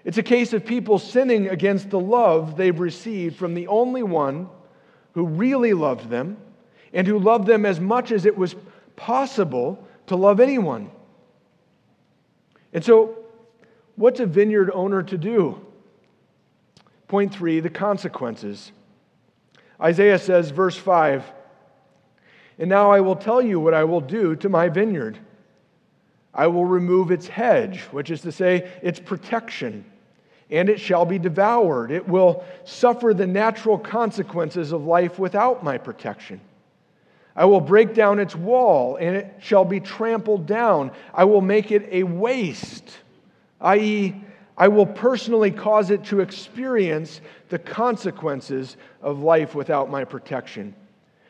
It's 0.07 0.17
a 0.17 0.23
case 0.23 0.53
of 0.53 0.65
people 0.65 0.99
sinning 0.99 1.49
against 1.49 1.89
the 1.89 1.99
love 1.99 2.55
they've 2.55 2.79
received 2.79 3.35
from 3.35 3.53
the 3.53 3.67
only 3.67 4.03
one 4.03 4.47
who 5.11 5.25
really 5.25 5.73
loved 5.73 6.09
them 6.09 6.37
and 6.93 7.05
who 7.05 7.19
loved 7.19 7.45
them 7.45 7.65
as 7.65 7.81
much 7.81 8.13
as 8.13 8.25
it 8.25 8.37
was 8.37 8.55
possible 8.95 9.85
to 10.05 10.15
love 10.15 10.39
anyone. 10.39 10.91
And 12.71 12.85
so, 12.85 13.17
what's 13.97 14.21
a 14.21 14.25
vineyard 14.25 14.71
owner 14.73 15.03
to 15.03 15.17
do? 15.17 15.59
Point 17.09 17.35
three 17.35 17.59
the 17.59 17.69
consequences. 17.69 18.71
Isaiah 19.81 20.19
says, 20.19 20.51
verse 20.51 20.77
5, 20.77 21.25
And 22.59 22.69
now 22.69 22.91
I 22.91 23.01
will 23.01 23.17
tell 23.17 23.41
you 23.41 23.59
what 23.59 23.73
I 23.73 23.83
will 23.83 23.99
do 23.99 24.37
to 24.37 24.47
my 24.47 24.69
vineyard. 24.69 25.19
I 26.33 26.47
will 26.47 26.63
remove 26.63 27.11
its 27.11 27.27
hedge, 27.27 27.81
which 27.91 28.09
is 28.09 28.21
to 28.21 28.31
say, 28.31 28.71
its 28.81 29.01
protection 29.01 29.83
and 30.49 30.69
it 30.69 30.79
shall 30.79 31.05
be 31.05 31.19
devoured. 31.19 31.91
It 31.91 32.07
will 32.07 32.43
suffer 32.63 33.13
the 33.13 33.27
natural 33.27 33.77
consequences 33.77 34.71
of 34.71 34.85
life 34.85 35.19
without 35.19 35.63
my 35.63 35.77
protection. 35.77 36.39
I 37.35 37.45
will 37.45 37.61
break 37.61 37.93
down 37.93 38.19
its 38.19 38.35
wall, 38.35 38.95
and 38.95 39.15
it 39.15 39.35
shall 39.39 39.65
be 39.65 39.79
trampled 39.79 40.47
down. 40.47 40.91
I 41.13 41.25
will 41.25 41.41
make 41.41 41.71
it 41.71 41.87
a 41.91 42.03
waste, 42.03 42.97
i.e., 43.61 44.15
I 44.59 44.69
will 44.69 44.87
personally 44.87 45.51
cause 45.51 45.91
it 45.91 46.03
to 46.05 46.19
experience 46.19 47.21
the 47.49 47.59
consequences 47.59 48.75
of 49.03 49.19
life 49.19 49.53
without 49.53 49.91
my 49.91 50.03
protection. 50.03 50.73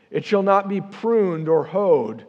It 0.09 0.23
shall 0.23 0.43
not 0.43 0.69
be 0.69 0.79
pruned 0.79 1.49
or 1.49 1.65
hoed 1.65 2.25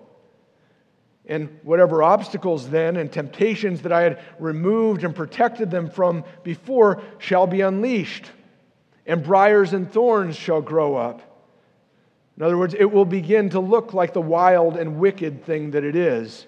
and 1.28 1.60
whatever 1.62 2.02
obstacles 2.02 2.70
then 2.70 2.96
and 2.96 3.12
temptations 3.12 3.82
that 3.82 3.92
I 3.92 4.02
had 4.02 4.20
removed 4.38 5.04
and 5.04 5.14
protected 5.14 5.70
them 5.70 5.90
from 5.90 6.24
before 6.42 7.02
shall 7.18 7.46
be 7.46 7.60
unleashed, 7.60 8.30
and 9.06 9.22
briars 9.22 9.74
and 9.74 9.92
thorns 9.92 10.36
shall 10.36 10.62
grow 10.62 10.96
up. 10.96 11.22
In 12.36 12.42
other 12.42 12.56
words, 12.56 12.74
it 12.78 12.90
will 12.90 13.04
begin 13.04 13.50
to 13.50 13.60
look 13.60 13.92
like 13.92 14.12
the 14.12 14.20
wild 14.20 14.76
and 14.76 14.98
wicked 14.98 15.44
thing 15.44 15.72
that 15.72 15.84
it 15.84 15.96
is. 15.96 16.46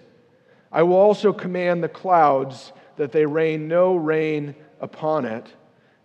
I 0.72 0.84
will 0.84 0.96
also 0.96 1.32
command 1.32 1.82
the 1.82 1.88
clouds 1.88 2.72
that 2.96 3.12
they 3.12 3.26
rain 3.26 3.66
no 3.66 3.96
rain 3.96 4.54
upon 4.80 5.24
it. 5.24 5.46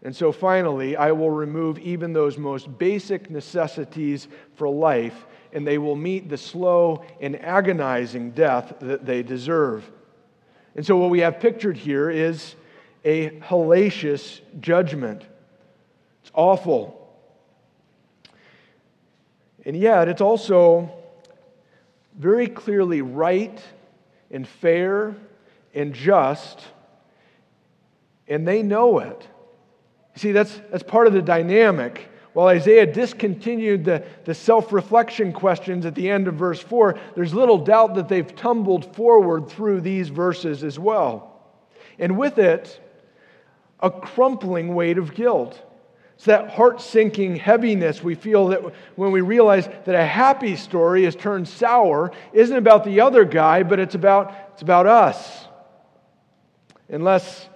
And 0.04 0.16
so 0.16 0.32
finally, 0.32 0.96
I 0.96 1.12
will 1.12 1.30
remove 1.30 1.80
even 1.80 2.14
those 2.14 2.38
most 2.38 2.78
basic 2.78 3.30
necessities 3.30 4.28
for 4.56 4.68
life 4.70 5.26
and 5.56 5.66
they 5.66 5.78
will 5.78 5.96
meet 5.96 6.28
the 6.28 6.38
slow 6.38 7.06
and 7.22 7.42
agonizing 7.42 8.32
death 8.32 8.74
that 8.82 9.06
they 9.06 9.24
deserve. 9.24 9.90
And 10.76 10.86
so, 10.86 10.98
what 10.98 11.10
we 11.10 11.22
have 11.22 11.40
pictured 11.40 11.78
here 11.78 12.10
is 12.10 12.56
a 13.06 13.30
hellacious 13.40 14.42
judgment. 14.60 15.24
It's 16.22 16.32
awful. 16.34 17.02
And 19.66 19.78
yet, 19.78 20.10
it's 20.10 20.20
also 20.20 20.92
very 22.20 22.48
clearly 22.48 23.02
right 23.02 23.58
and 24.30 24.46
fair 24.46 25.16
and 25.74 25.94
just, 25.94 26.60
and 28.28 28.46
they 28.46 28.62
know 28.62 29.00
it. 29.00 29.26
See, 30.16 30.34
that's, 30.34 30.60
that's 30.70 30.84
part 30.84 31.08
of 31.08 31.14
the 31.14 31.22
dynamic. 31.22 32.10
While 32.36 32.48
Isaiah 32.48 32.86
discontinued 32.86 33.86
the, 33.86 34.04
the 34.26 34.36
self 34.36 34.74
reflection 34.74 35.32
questions 35.32 35.86
at 35.86 35.96
the 35.96 36.10
end 36.10 36.28
of 36.28 36.34
verse 36.34 36.60
4, 36.60 37.00
there's 37.16 37.34
little 37.34 37.58
doubt 37.58 37.96
that 37.96 38.10
they've 38.10 38.36
tumbled 38.36 38.94
forward 38.94 39.48
through 39.48 39.80
these 39.80 40.10
verses 40.10 40.62
as 40.62 40.78
well. 40.78 41.40
And 41.98 42.18
with 42.18 42.38
it, 42.38 42.78
a 43.80 43.90
crumpling 43.90 44.76
weight 44.76 44.98
of 44.98 45.16
guilt. 45.16 45.62
It's 46.16 46.26
that 46.26 46.50
heart 46.50 46.82
sinking 46.82 47.38
heaviness 47.38 48.04
we 48.04 48.16
feel 48.16 48.50
that 48.50 48.62
when 48.98 49.14
we 49.14 49.22
realize 49.22 49.68
that 49.68 49.96
a 49.96 50.06
happy 50.06 50.58
story 50.58 51.06
has 51.06 51.16
turned 51.16 51.48
sour 51.48 52.12
isn't 52.34 52.58
about 52.58 52.84
the 52.84 53.00
other 53.00 53.24
guy, 53.24 53.64
but 53.64 53.80
it's 53.80 53.96
about, 53.96 54.34
it's 54.52 54.62
about 54.62 54.88
us. 54.88 55.48
Unless 56.90 57.48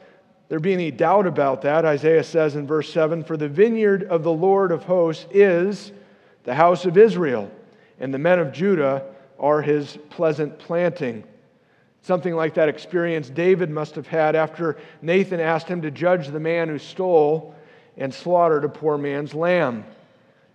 there 0.49 0.59
be 0.59 0.73
any 0.73 0.89
doubt 0.89 1.27
about 1.27 1.61
that, 1.61 1.85
Isaiah 1.85 2.23
says 2.23 2.55
in 2.55 2.65
verse 2.65 2.91
7 2.91 3.23
For 3.23 3.37
the 3.37 3.47
vineyard 3.47 4.03
of 4.03 4.23
the 4.23 4.33
Lord 4.33 4.71
of 4.71 4.83
hosts 4.83 5.27
is 5.31 5.91
the 6.43 6.55
house 6.55 6.85
of 6.85 6.97
Israel, 6.97 7.51
and 7.99 8.11
the 8.11 8.17
men 8.17 8.39
of 8.39 8.51
Judah 8.51 9.05
are 9.39 9.61
his 9.61 9.97
pleasant 10.09 10.57
planting. 10.57 11.23
Something 12.01 12.33
like 12.33 12.55
that 12.55 12.67
experience 12.67 13.29
David 13.29 13.69
must 13.69 13.93
have 13.93 14.07
had 14.07 14.35
after 14.35 14.77
Nathan 15.03 15.39
asked 15.39 15.67
him 15.67 15.83
to 15.83 15.91
judge 15.91 16.27
the 16.27 16.39
man 16.39 16.67
who 16.67 16.79
stole 16.79 17.53
and 17.95 18.11
slaughtered 18.11 18.63
a 18.63 18.69
poor 18.69 18.97
man's 18.97 19.35
lamb. 19.35 19.83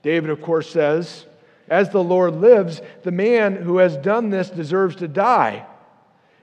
David, 0.02 0.30
of 0.30 0.42
course, 0.42 0.68
says, 0.68 1.26
As 1.68 1.90
the 1.90 2.02
Lord 2.02 2.34
lives, 2.34 2.82
the 3.04 3.12
man 3.12 3.54
who 3.54 3.78
has 3.78 3.96
done 3.98 4.30
this 4.30 4.50
deserves 4.50 4.96
to 4.96 5.08
die. 5.08 5.66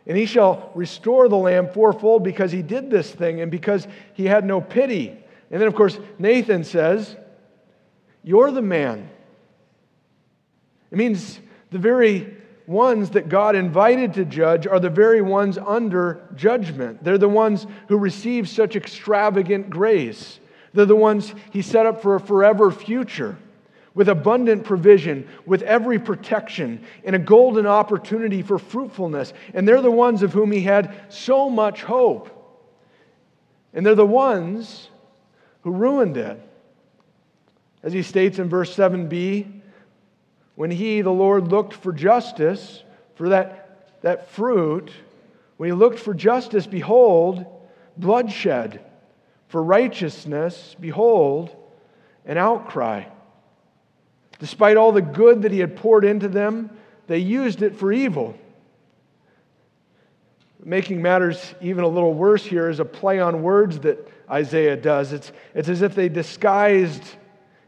And 0.08 0.18
he 0.18 0.26
shall 0.26 0.72
restore 0.74 1.30
the 1.30 1.38
lamb 1.38 1.70
fourfold 1.70 2.24
because 2.24 2.52
he 2.52 2.62
did 2.62 2.90
this 2.90 3.12
thing 3.12 3.42
and 3.42 3.52
because 3.52 3.88
he 4.14 4.26
had 4.26 4.46
no 4.46 4.60
pity. 4.60 5.10
And 5.52 5.62
then, 5.62 5.68
of 5.68 5.76
course, 5.76 6.00
Nathan 6.18 6.64
says, 6.64 7.16
You're 8.24 8.52
the 8.52 8.62
man. 8.62 9.10
It 10.92 10.98
means 10.98 11.40
the 11.70 11.78
very 11.78 12.36
ones 12.68 13.12
that 13.12 13.30
God 13.30 13.56
invited 13.56 14.14
to 14.16 14.26
judge 14.26 14.66
are 14.66 14.80
the 14.80 14.90
very 14.90 15.22
ones 15.22 15.58
under 15.58 16.28
judgment. 16.36 17.04
They're 17.04 17.18
the 17.18 17.30
ones 17.30 17.68
who 17.88 17.98
receive 17.98 18.50
such 18.50 18.76
extravagant 18.76 19.70
grace. 19.70 20.40
They're 20.74 20.86
the 20.86 20.96
ones 20.96 21.34
he 21.52 21.62
set 21.62 21.86
up 21.86 22.02
for 22.02 22.16
a 22.16 22.20
forever 22.20 22.72
future 22.72 23.38
with 23.94 24.08
abundant 24.08 24.64
provision, 24.64 25.28
with 25.46 25.62
every 25.64 26.00
protection, 26.00 26.84
and 27.04 27.16
a 27.16 27.20
golden 27.20 27.68
opportunity 27.68 28.42
for 28.42 28.58
fruitfulness. 28.58 29.34
And 29.54 29.68
they're 29.68 29.82
the 29.82 29.92
ones 29.92 30.24
of 30.24 30.34
whom 30.34 30.52
he 30.52 30.62
had 30.62 30.94
so 31.10 31.50
much 31.50 31.84
hope. 31.84 32.30
And 33.74 33.86
they're 33.86 33.96
the 33.96 34.06
ones 34.06 34.90
who 35.62 35.72
ruined 35.72 36.18
it. 36.18 36.40
As 37.84 37.94
he 37.94 38.04
states 38.04 38.40
in 38.40 38.48
verse 38.48 38.76
7b, 38.76 39.62
when 40.56 40.72
he, 40.72 41.02
the 41.02 41.10
Lord, 41.10 41.48
looked 41.48 41.74
for 41.74 41.92
justice, 41.92 42.84
for 43.16 43.30
that, 43.30 44.02
that 44.02 44.30
fruit, 44.30 44.92
when 45.58 45.70
he 45.70 45.74
looked 45.74 46.00
for 46.00 46.14
justice, 46.14 46.68
behold, 46.68 47.46
bloodshed 47.98 48.82
for 49.48 49.62
righteousness, 49.62 50.76
behold, 50.80 51.56
an 52.26 52.38
outcry. 52.38 53.04
Despite 54.42 54.76
all 54.76 54.92
the 54.92 55.04
good 55.04 55.44
that 55.44 55.52
he 55.52 55.60
had 55.60 55.76
poured 55.76 56.04
into 56.04 56.28
them, 56.28 56.72
they 57.06 57.20
used 57.20 57.62
it 57.62 57.76
for 57.76 57.94
evil. 57.94 58.36
Making 60.64 61.00
matters 61.00 61.54
even 61.62 61.84
a 61.84 61.88
little 61.88 62.16
worse 62.16 62.44
here 62.44 62.68
is 62.68 62.80
a 62.80 62.86
play 62.86 63.20
on 63.20 63.44
words 63.44 63.78
that 63.82 64.12
Isaiah 64.28 64.76
does. 64.76 65.14
It's, 65.14 65.32
it's 65.54 65.70
as 65.70 65.84
if 65.84 65.94
they 65.94 66.10
disguised 66.10 67.04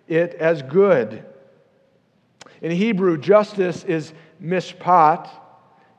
it 0.08 0.34
as 0.34 0.64
good. 0.64 1.24
In 2.60 2.72
Hebrew, 2.72 3.20
justice 3.20 3.84
is 3.84 4.12
mishpat, 4.42 5.30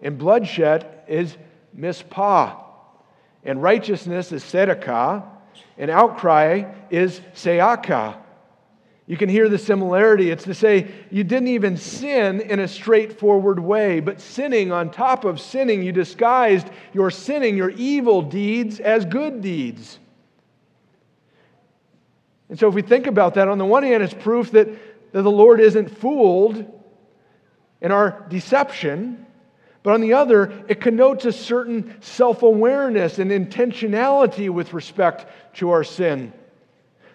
and 0.01 0.19
bloodshed 0.19 1.03
is 1.07 1.37
mispah, 1.79 2.57
and 3.45 3.63
righteousness 3.63 4.33
is 4.33 4.43
tzedakah, 4.43 5.23
and 5.79 5.89
outcry 5.89 6.65
is 6.91 7.21
seaka. 7.33 8.24
You 9.07 9.19
can 9.19 9.29
hear 9.29 9.51
the 9.51 9.59
similarity. 9.59 10.31
It's 10.31 10.45
to 10.45 10.55
say 10.55 10.90
you 11.11 11.25
didn't 11.25 11.49
even 11.49 11.77
sin 11.77 12.40
in 12.40 12.61
a 12.61 12.69
straightforward 12.69 13.59
way, 13.59 14.01
but 14.01 14.21
sinning 14.21 14.73
on 14.73 14.90
top 14.90 15.25
of 15.25 15.40
sinning, 15.40 15.83
you 15.83 15.93
disguised 15.93 16.69
your 16.95 17.11
sinning, 17.11 17.57
your 17.57 17.71
evil 17.71 18.23
deeds, 18.23 18.81
as 18.81 19.05
good 19.05 19.43
deeds. 19.43 19.99
And 22.49 22.59
so, 22.59 22.69
if 22.69 22.75
we 22.75 22.83
think 22.83 23.07
about 23.07 23.35
that, 23.35 23.49
on 23.49 23.59
the 23.59 23.64
one 23.64 23.83
hand, 23.83 24.03
it's 24.03 24.14
proof 24.14 24.51
that, 24.53 24.69
that 25.12 25.23
the 25.23 25.31
Lord 25.31 25.61
isn't 25.61 25.88
fooled 25.99 26.64
in 27.83 27.93
our 27.93 28.25
deception. 28.31 29.27
But 29.83 29.93
on 29.93 30.01
the 30.01 30.14
other, 30.14 30.64
it 30.67 30.81
connotes 30.81 31.27
a 31.27 31.33
certain 31.33 32.01
self 32.01 32.43
awareness 32.43 33.19
and 33.19 33.31
intentionality 33.31 34.49
with 34.49 34.73
respect 34.73 35.27
to 35.57 35.71
our 35.71 35.85
sin. 35.85 36.33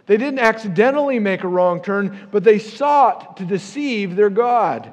They 0.09 0.17
didn't 0.17 0.39
accidentally 0.39 1.19
make 1.19 1.43
a 1.43 1.47
wrong 1.47 1.83
turn, 1.83 2.29
but 2.31 2.43
they 2.43 2.57
sought 2.57 3.37
to 3.37 3.45
deceive 3.45 4.15
their 4.15 4.31
God. 4.31 4.91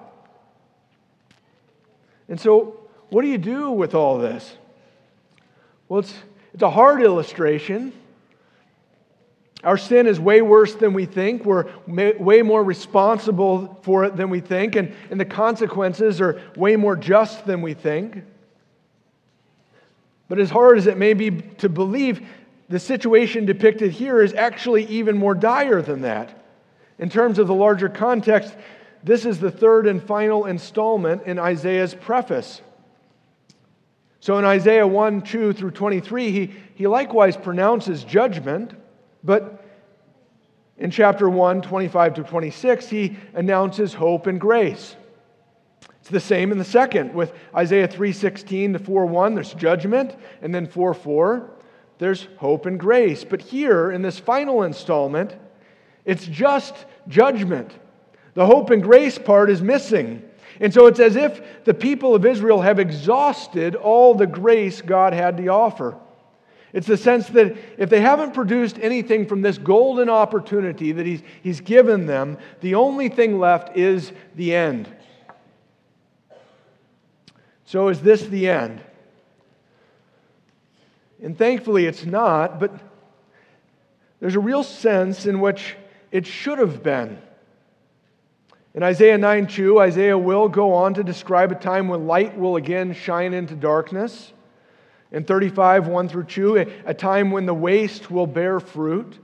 And 2.28 2.38
so, 2.38 2.80
what 3.08 3.22
do 3.22 3.28
you 3.28 3.38
do 3.38 3.70
with 3.70 3.94
all 3.94 4.18
this? 4.18 4.58
Well, 5.88 6.00
it's, 6.00 6.12
it's 6.52 6.62
a 6.62 6.68
hard 6.68 7.02
illustration. 7.02 7.94
Our 9.64 9.78
sin 9.78 10.06
is 10.06 10.20
way 10.20 10.42
worse 10.42 10.74
than 10.74 10.92
we 10.92 11.06
think. 11.06 11.46
We're 11.46 11.64
way 11.86 12.42
more 12.42 12.62
responsible 12.62 13.80
for 13.84 14.04
it 14.04 14.16
than 14.18 14.28
we 14.28 14.40
think, 14.40 14.76
and, 14.76 14.94
and 15.10 15.18
the 15.18 15.24
consequences 15.24 16.20
are 16.20 16.42
way 16.56 16.76
more 16.76 16.94
just 16.94 17.46
than 17.46 17.62
we 17.62 17.72
think. 17.72 18.22
But 20.28 20.40
as 20.40 20.50
hard 20.50 20.76
as 20.76 20.86
it 20.86 20.98
may 20.98 21.14
be 21.14 21.30
to 21.30 21.70
believe, 21.70 22.20
the 22.68 22.80
situation 22.80 23.46
depicted 23.46 23.92
here 23.92 24.22
is 24.22 24.34
actually 24.34 24.84
even 24.86 25.16
more 25.16 25.34
dire 25.34 25.82
than 25.82 26.02
that. 26.02 26.44
In 26.98 27.08
terms 27.08 27.38
of 27.38 27.46
the 27.46 27.54
larger 27.54 27.88
context, 27.88 28.54
this 29.04 29.24
is 29.24 29.38
the 29.38 29.50
third 29.50 29.86
and 29.86 30.02
final 30.02 30.46
installment 30.46 31.22
in 31.24 31.38
Isaiah's 31.38 31.94
preface. 31.94 32.60
So 34.20 34.38
in 34.38 34.44
Isaiah 34.44 34.86
1 34.86 35.22
2 35.22 35.52
through 35.52 35.70
23, 35.70 36.32
he, 36.32 36.52
he 36.74 36.86
likewise 36.86 37.36
pronounces 37.36 38.02
judgment. 38.02 38.74
But 39.22 39.64
in 40.78 40.90
chapter 40.90 41.28
1, 41.28 41.62
25 41.62 42.14
to 42.14 42.24
26, 42.24 42.88
he 42.88 43.16
announces 43.34 43.94
hope 43.94 44.26
and 44.26 44.40
grace. 44.40 44.96
It's 46.00 46.10
the 46.10 46.20
same 46.20 46.52
in 46.52 46.58
the 46.58 46.64
second 46.64 47.14
with 47.14 47.32
Isaiah 47.54 47.88
3:16 47.88 48.74
to 48.74 48.78
4:1 48.78 49.34
there's 49.34 49.54
judgment 49.54 50.14
and 50.40 50.54
then 50.54 50.66
4:4 50.66 51.50
there's 51.98 52.28
hope 52.38 52.66
and 52.66 52.78
grace. 52.78 53.24
But 53.24 53.40
here 53.42 53.90
in 53.90 54.02
this 54.02 54.18
final 54.18 54.62
installment 54.62 55.36
it's 56.06 56.24
just 56.24 56.86
judgment. 57.08 57.72
The 58.34 58.46
hope 58.46 58.70
and 58.70 58.82
grace 58.82 59.18
part 59.18 59.50
is 59.50 59.60
missing. 59.60 60.22
And 60.60 60.72
so 60.72 60.86
it's 60.86 61.00
as 61.00 61.16
if 61.16 61.64
the 61.64 61.74
people 61.74 62.14
of 62.14 62.24
Israel 62.24 62.62
have 62.62 62.78
exhausted 62.78 63.74
all 63.74 64.14
the 64.14 64.26
grace 64.26 64.80
God 64.80 65.12
had 65.12 65.36
to 65.36 65.48
offer. 65.48 65.98
It's 66.72 66.86
the 66.86 66.96
sense 66.96 67.26
that 67.28 67.56
if 67.78 67.90
they 67.90 68.00
haven't 68.00 68.34
produced 68.34 68.78
anything 68.80 69.26
from 69.26 69.42
this 69.42 69.58
golden 69.58 70.08
opportunity 70.08 70.92
that 70.92 71.06
he's, 71.06 71.22
he's 71.42 71.60
given 71.60 72.06
them, 72.06 72.38
the 72.60 72.74
only 72.74 73.08
thing 73.08 73.38
left 73.38 73.76
is 73.76 74.12
the 74.34 74.54
end. 74.54 74.88
So, 77.64 77.88
is 77.88 78.00
this 78.00 78.22
the 78.22 78.48
end? 78.48 78.80
And 81.22 81.36
thankfully, 81.36 81.86
it's 81.86 82.04
not, 82.04 82.60
but 82.60 82.72
there's 84.20 84.36
a 84.36 84.40
real 84.40 84.62
sense 84.62 85.26
in 85.26 85.40
which 85.40 85.76
it 86.10 86.26
should 86.26 86.58
have 86.58 86.82
been. 86.82 87.18
In 88.74 88.82
Isaiah 88.82 89.16
9 89.16 89.46
2, 89.46 89.80
Isaiah 89.80 90.18
will 90.18 90.48
go 90.48 90.74
on 90.74 90.94
to 90.94 91.02
describe 91.02 91.50
a 91.50 91.54
time 91.54 91.88
when 91.88 92.06
light 92.06 92.38
will 92.38 92.56
again 92.56 92.92
shine 92.92 93.32
into 93.32 93.54
darkness. 93.54 94.32
In 95.12 95.24
35, 95.24 95.88
1 95.88 96.08
through 96.08 96.24
2, 96.24 96.56
a, 96.58 96.66
a 96.86 96.94
time 96.94 97.30
when 97.30 97.46
the 97.46 97.54
waste 97.54 98.10
will 98.10 98.26
bear 98.26 98.60
fruit. 98.60 99.18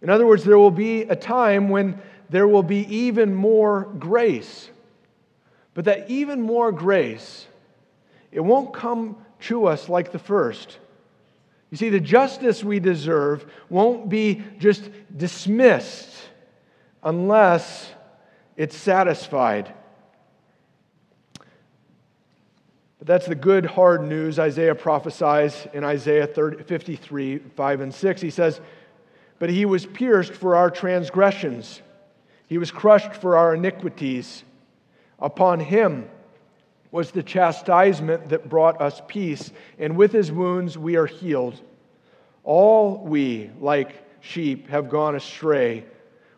In 0.00 0.08
other 0.08 0.26
words, 0.26 0.44
there 0.44 0.58
will 0.58 0.70
be 0.70 1.02
a 1.02 1.16
time 1.16 1.68
when 1.68 2.00
there 2.30 2.48
will 2.48 2.62
be 2.62 2.86
even 2.94 3.34
more 3.34 3.84
grace. 3.98 4.70
But 5.74 5.86
that 5.86 6.08
even 6.08 6.40
more 6.40 6.72
grace, 6.72 7.46
it 8.32 8.40
won't 8.40 8.72
come 8.72 9.16
to 9.44 9.66
us 9.66 9.88
like 9.88 10.12
the 10.12 10.18
first. 10.18 10.78
You 11.70 11.76
see, 11.76 11.88
the 11.88 12.00
justice 12.00 12.62
we 12.62 12.78
deserve 12.78 13.50
won't 13.68 14.08
be 14.08 14.42
just 14.58 14.88
dismissed 15.16 16.08
unless 17.02 17.90
it's 18.56 18.76
satisfied. 18.76 19.72
But 22.98 23.08
that's 23.08 23.26
the 23.26 23.34
good, 23.34 23.66
hard 23.66 24.02
news 24.02 24.38
Isaiah 24.38 24.74
prophesies 24.74 25.66
in 25.72 25.84
Isaiah 25.84 26.26
30, 26.26 26.62
53, 26.62 27.38
5 27.38 27.80
and 27.80 27.92
6. 27.92 28.20
He 28.20 28.30
says, 28.30 28.60
But 29.38 29.50
he 29.50 29.64
was 29.64 29.84
pierced 29.84 30.32
for 30.32 30.56
our 30.56 30.70
transgressions, 30.70 31.82
he 32.46 32.58
was 32.58 32.70
crushed 32.70 33.14
for 33.14 33.36
our 33.36 33.54
iniquities. 33.54 34.44
Upon 35.20 35.60
him 35.60 36.10
was 36.94 37.10
the 37.10 37.24
chastisement 37.24 38.28
that 38.28 38.48
brought 38.48 38.80
us 38.80 39.02
peace, 39.08 39.50
and 39.80 39.96
with 39.96 40.12
his 40.12 40.30
wounds 40.30 40.78
we 40.78 40.94
are 40.94 41.06
healed. 41.06 41.60
All 42.44 42.98
we, 42.98 43.50
like 43.58 44.06
sheep, 44.20 44.68
have 44.68 44.88
gone 44.88 45.16
astray. 45.16 45.84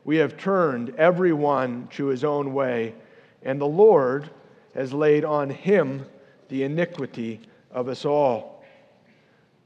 We 0.07 0.17
have 0.17 0.39
turned 0.39 0.95
every 0.97 1.35
one 1.35 1.89
to 1.97 2.07
his 2.07 2.25
own 2.25 2.55
way, 2.55 2.95
and 3.43 3.61
the 3.61 3.67
Lord 3.67 4.31
has 4.75 4.95
laid 4.95 5.27
on 5.27 5.51
him 5.51 6.07
the 6.49 6.63
iniquity 6.63 7.43
of 7.71 7.89
us 7.89 8.07
all. 8.07 8.65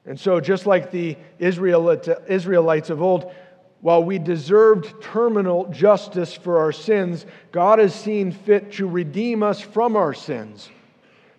And 0.06 0.18
so, 0.18 0.40
just 0.40 0.66
like 0.66 0.90
the 0.90 1.16
Israelites 1.38 2.90
of 2.90 3.00
old, 3.00 3.32
while 3.80 4.02
we 4.02 4.18
deserved 4.18 5.00
terminal 5.00 5.66
justice 5.66 6.34
for 6.34 6.58
our 6.58 6.72
sins, 6.72 7.26
God 7.52 7.78
has 7.78 7.94
seen 7.94 8.32
fit 8.32 8.72
to 8.72 8.88
redeem 8.88 9.44
us 9.44 9.60
from 9.60 9.94
our 9.94 10.12
sins 10.12 10.68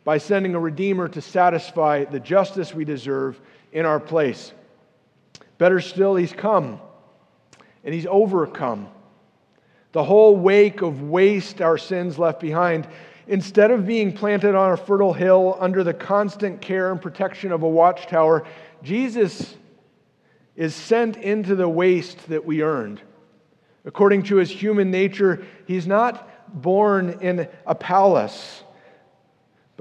by 0.04 0.18
sending 0.18 0.56
a 0.56 0.60
Redeemer 0.60 1.08
to 1.10 1.22
satisfy 1.22 2.06
the 2.06 2.20
justice 2.20 2.74
we 2.74 2.86
deserve 2.86 3.40
in 3.72 3.86
our 3.86 4.00
place. 4.00 4.52
Better 5.58 5.80
still, 5.80 6.16
He's 6.16 6.34
come 6.34 6.80
and 7.84 7.94
He's 7.94 8.08
overcome. 8.08 8.88
The 9.92 10.04
whole 10.04 10.36
wake 10.36 10.82
of 10.82 11.04
waste 11.04 11.62
our 11.62 11.78
sins 11.78 12.18
left 12.18 12.40
behind, 12.40 12.88
instead 13.28 13.72
of 13.72 13.86
being 13.86 14.14
planted 14.14 14.56
on 14.56 14.72
a 14.72 14.78
fertile 14.78 15.14
hill 15.14 15.58
under 15.60 15.84
the 15.84 15.94
constant 15.94 16.62
care 16.62 16.92
and 16.92 17.02
protection 17.02 17.52
of 17.52 17.64
a 17.64 17.68
watchtower, 17.68 18.46
Jesus 18.84 19.56
is 20.56 20.74
sent 20.74 21.18
into 21.18 21.56
the 21.56 21.68
waste 21.68 22.30
that 22.30 22.46
we 22.46 22.62
earned. 22.62 23.02
According 23.86 24.24
to 24.24 24.38
his 24.38 24.50
human 24.50 24.92
nature, 24.92 25.46
he's 25.66 25.88
not 25.88 26.28
born 26.62 27.18
in 27.22 27.48
a 27.66 27.76
palace, 27.76 28.64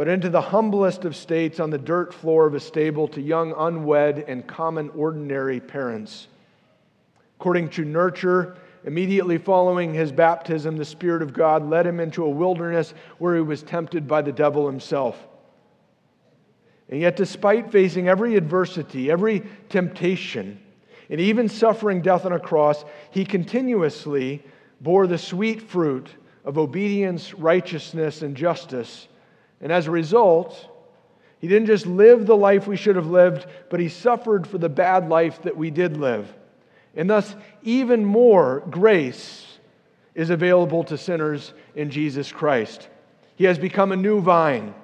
but 0.00 0.08
into 0.08 0.30
the 0.30 0.40
humblest 0.40 1.04
of 1.04 1.14
states 1.14 1.60
on 1.60 1.68
the 1.68 1.76
dirt 1.76 2.14
floor 2.14 2.46
of 2.46 2.54
a 2.54 2.58
stable 2.58 3.06
to 3.06 3.20
young, 3.20 3.52
unwed, 3.58 4.24
and 4.26 4.46
common, 4.46 4.88
ordinary 4.94 5.60
parents. 5.60 6.26
According 7.38 7.68
to 7.72 7.84
nurture, 7.84 8.56
immediately 8.84 9.36
following 9.36 9.92
his 9.92 10.10
baptism, 10.10 10.78
the 10.78 10.86
Spirit 10.86 11.20
of 11.20 11.34
God 11.34 11.68
led 11.68 11.86
him 11.86 12.00
into 12.00 12.24
a 12.24 12.30
wilderness 12.30 12.94
where 13.18 13.34
he 13.34 13.42
was 13.42 13.62
tempted 13.62 14.08
by 14.08 14.22
the 14.22 14.32
devil 14.32 14.66
himself. 14.66 15.22
And 16.88 17.02
yet, 17.02 17.14
despite 17.14 17.70
facing 17.70 18.08
every 18.08 18.36
adversity, 18.36 19.10
every 19.10 19.42
temptation, 19.68 20.62
and 21.10 21.20
even 21.20 21.46
suffering 21.46 22.00
death 22.00 22.24
on 22.24 22.32
a 22.32 22.40
cross, 22.40 22.86
he 23.10 23.26
continuously 23.26 24.42
bore 24.80 25.06
the 25.06 25.18
sweet 25.18 25.60
fruit 25.60 26.08
of 26.46 26.56
obedience, 26.56 27.34
righteousness, 27.34 28.22
and 28.22 28.34
justice. 28.34 29.06
And 29.60 29.72
as 29.72 29.86
a 29.86 29.90
result, 29.90 30.68
he 31.38 31.48
didn't 31.48 31.66
just 31.66 31.86
live 31.86 32.26
the 32.26 32.36
life 32.36 32.66
we 32.66 32.76
should 32.76 32.96
have 32.96 33.10
lived, 33.10 33.46
but 33.68 33.80
he 33.80 33.88
suffered 33.88 34.46
for 34.46 34.58
the 34.58 34.68
bad 34.68 35.08
life 35.08 35.42
that 35.42 35.56
we 35.56 35.70
did 35.70 35.96
live. 35.96 36.32
And 36.96 37.08
thus, 37.08 37.34
even 37.62 38.04
more 38.04 38.64
grace 38.70 39.58
is 40.14 40.30
available 40.30 40.84
to 40.84 40.98
sinners 40.98 41.52
in 41.74 41.90
Jesus 41.90 42.32
Christ. 42.32 42.88
He 43.36 43.44
has 43.44 43.58
become 43.58 43.92
a 43.92 43.96
new 43.96 44.20
vine 44.20 44.74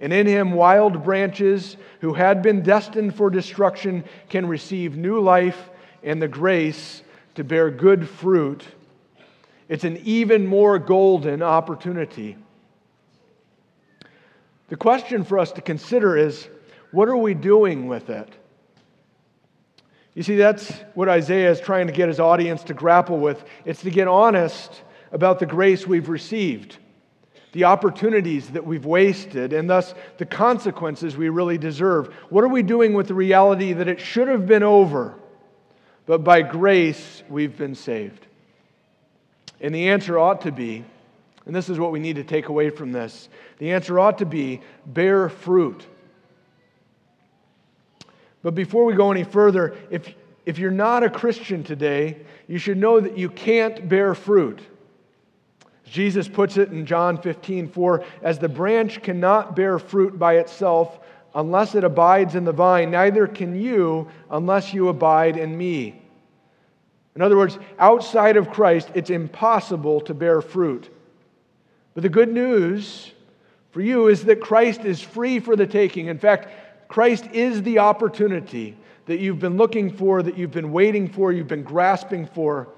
and 0.00 0.12
in 0.12 0.26
him, 0.26 0.52
wild 0.52 1.04
branches 1.04 1.76
who 2.00 2.12
had 2.12 2.42
been 2.42 2.62
destined 2.62 3.14
for 3.14 3.30
destruction 3.30 4.04
can 4.28 4.46
receive 4.46 4.96
new 4.96 5.20
life 5.20 5.70
and 6.02 6.20
the 6.20 6.28
grace 6.28 7.02
to 7.36 7.44
bear 7.44 7.70
good 7.70 8.08
fruit. 8.08 8.64
It's 9.68 9.84
an 9.84 9.98
even 10.04 10.46
more 10.46 10.78
golden 10.78 11.42
opportunity. 11.42 12.36
The 14.68 14.76
question 14.76 15.24
for 15.24 15.38
us 15.38 15.52
to 15.52 15.62
consider 15.62 16.16
is 16.16 16.48
what 16.90 17.08
are 17.08 17.16
we 17.16 17.34
doing 17.34 17.86
with 17.86 18.10
it? 18.10 18.28
You 20.14 20.22
see, 20.22 20.36
that's 20.36 20.70
what 20.94 21.08
Isaiah 21.08 21.50
is 21.50 21.60
trying 21.60 21.88
to 21.88 21.92
get 21.92 22.08
his 22.08 22.20
audience 22.20 22.62
to 22.64 22.74
grapple 22.74 23.18
with. 23.18 23.44
It's 23.64 23.82
to 23.82 23.90
get 23.90 24.06
honest 24.06 24.82
about 25.12 25.40
the 25.40 25.46
grace 25.46 25.86
we've 25.86 26.08
received 26.08 26.78
the 27.54 27.64
opportunities 27.64 28.50
that 28.50 28.66
we've 28.66 28.84
wasted, 28.84 29.52
and 29.52 29.70
thus 29.70 29.94
the 30.18 30.26
consequences 30.26 31.16
we 31.16 31.28
really 31.28 31.56
deserve. 31.56 32.12
What 32.28 32.42
are 32.42 32.48
we 32.48 32.64
doing 32.64 32.94
with 32.94 33.06
the 33.06 33.14
reality 33.14 33.72
that 33.72 33.86
it 33.86 34.00
should 34.00 34.26
have 34.26 34.44
been 34.44 34.64
over, 34.64 35.14
but 36.04 36.24
by 36.24 36.42
grace 36.42 37.22
we've 37.28 37.56
been 37.56 37.76
saved? 37.76 38.26
And 39.60 39.72
the 39.72 39.88
answer 39.90 40.18
ought 40.18 40.40
to 40.42 40.50
be, 40.50 40.84
and 41.46 41.54
this 41.54 41.68
is 41.68 41.78
what 41.78 41.92
we 41.92 42.00
need 42.00 42.16
to 42.16 42.24
take 42.24 42.48
away 42.48 42.70
from 42.70 42.92
this 42.92 43.28
the 43.58 43.72
answer 43.72 43.98
ought 43.98 44.18
to 44.18 44.26
be 44.26 44.60
bear 44.86 45.28
fruit. 45.28 45.86
But 48.42 48.54
before 48.54 48.84
we 48.84 48.94
go 48.94 49.10
any 49.10 49.24
further, 49.24 49.74
if, 49.90 50.14
if 50.44 50.58
you're 50.58 50.70
not 50.70 51.02
a 51.02 51.08
Christian 51.08 51.64
today, 51.64 52.18
you 52.46 52.58
should 52.58 52.76
know 52.76 53.00
that 53.00 53.16
you 53.16 53.30
can't 53.30 53.88
bear 53.88 54.14
fruit. 54.14 54.60
Jesus 55.84 56.28
puts 56.28 56.58
it 56.58 56.70
in 56.70 56.84
John 56.84 57.16
15, 57.16 57.68
4, 57.68 58.04
as 58.22 58.38
the 58.38 58.48
branch 58.48 59.02
cannot 59.02 59.56
bear 59.56 59.78
fruit 59.78 60.18
by 60.18 60.36
itself 60.36 60.98
unless 61.34 61.74
it 61.74 61.84
abides 61.84 62.34
in 62.34 62.44
the 62.44 62.52
vine, 62.52 62.90
neither 62.90 63.26
can 63.26 63.58
you 63.60 64.08
unless 64.30 64.74
you 64.74 64.88
abide 64.88 65.36
in 65.36 65.56
me. 65.56 66.02
In 67.16 67.22
other 67.22 67.36
words, 67.36 67.58
outside 67.78 68.36
of 68.36 68.50
Christ, 68.50 68.90
it's 68.94 69.10
impossible 69.10 70.00
to 70.02 70.14
bear 70.14 70.40
fruit. 70.40 70.90
But 71.94 72.02
the 72.02 72.08
good 72.08 72.32
news 72.32 73.12
for 73.70 73.80
you 73.80 74.08
is 74.08 74.24
that 74.24 74.40
Christ 74.40 74.84
is 74.84 75.00
free 75.00 75.40
for 75.40 75.56
the 75.56 75.66
taking. 75.66 76.06
In 76.06 76.18
fact, 76.18 76.48
Christ 76.88 77.26
is 77.32 77.62
the 77.62 77.78
opportunity 77.78 78.76
that 79.06 79.18
you've 79.18 79.38
been 79.38 79.56
looking 79.56 79.90
for, 79.96 80.22
that 80.22 80.36
you've 80.36 80.50
been 80.50 80.72
waiting 80.72 81.08
for, 81.08 81.32
you've 81.32 81.48
been 81.48 81.62
grasping 81.62 82.26
for. 82.26 82.68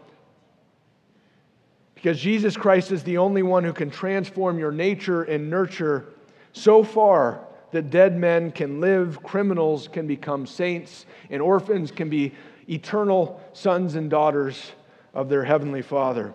Because 1.94 2.20
Jesus 2.20 2.56
Christ 2.56 2.92
is 2.92 3.02
the 3.02 3.18
only 3.18 3.42
one 3.42 3.64
who 3.64 3.72
can 3.72 3.90
transform 3.90 4.58
your 4.58 4.72
nature 4.72 5.22
and 5.24 5.50
nurture 5.50 6.06
so 6.52 6.82
far 6.84 7.40
that 7.72 7.90
dead 7.90 8.16
men 8.16 8.52
can 8.52 8.80
live, 8.80 9.22
criminals 9.22 9.88
can 9.88 10.06
become 10.06 10.46
saints, 10.46 11.06
and 11.30 11.42
orphans 11.42 11.90
can 11.90 12.08
be 12.08 12.32
eternal 12.68 13.40
sons 13.52 13.94
and 13.96 14.10
daughters 14.10 14.72
of 15.14 15.28
their 15.28 15.44
heavenly 15.44 15.82
Father. 15.82 16.32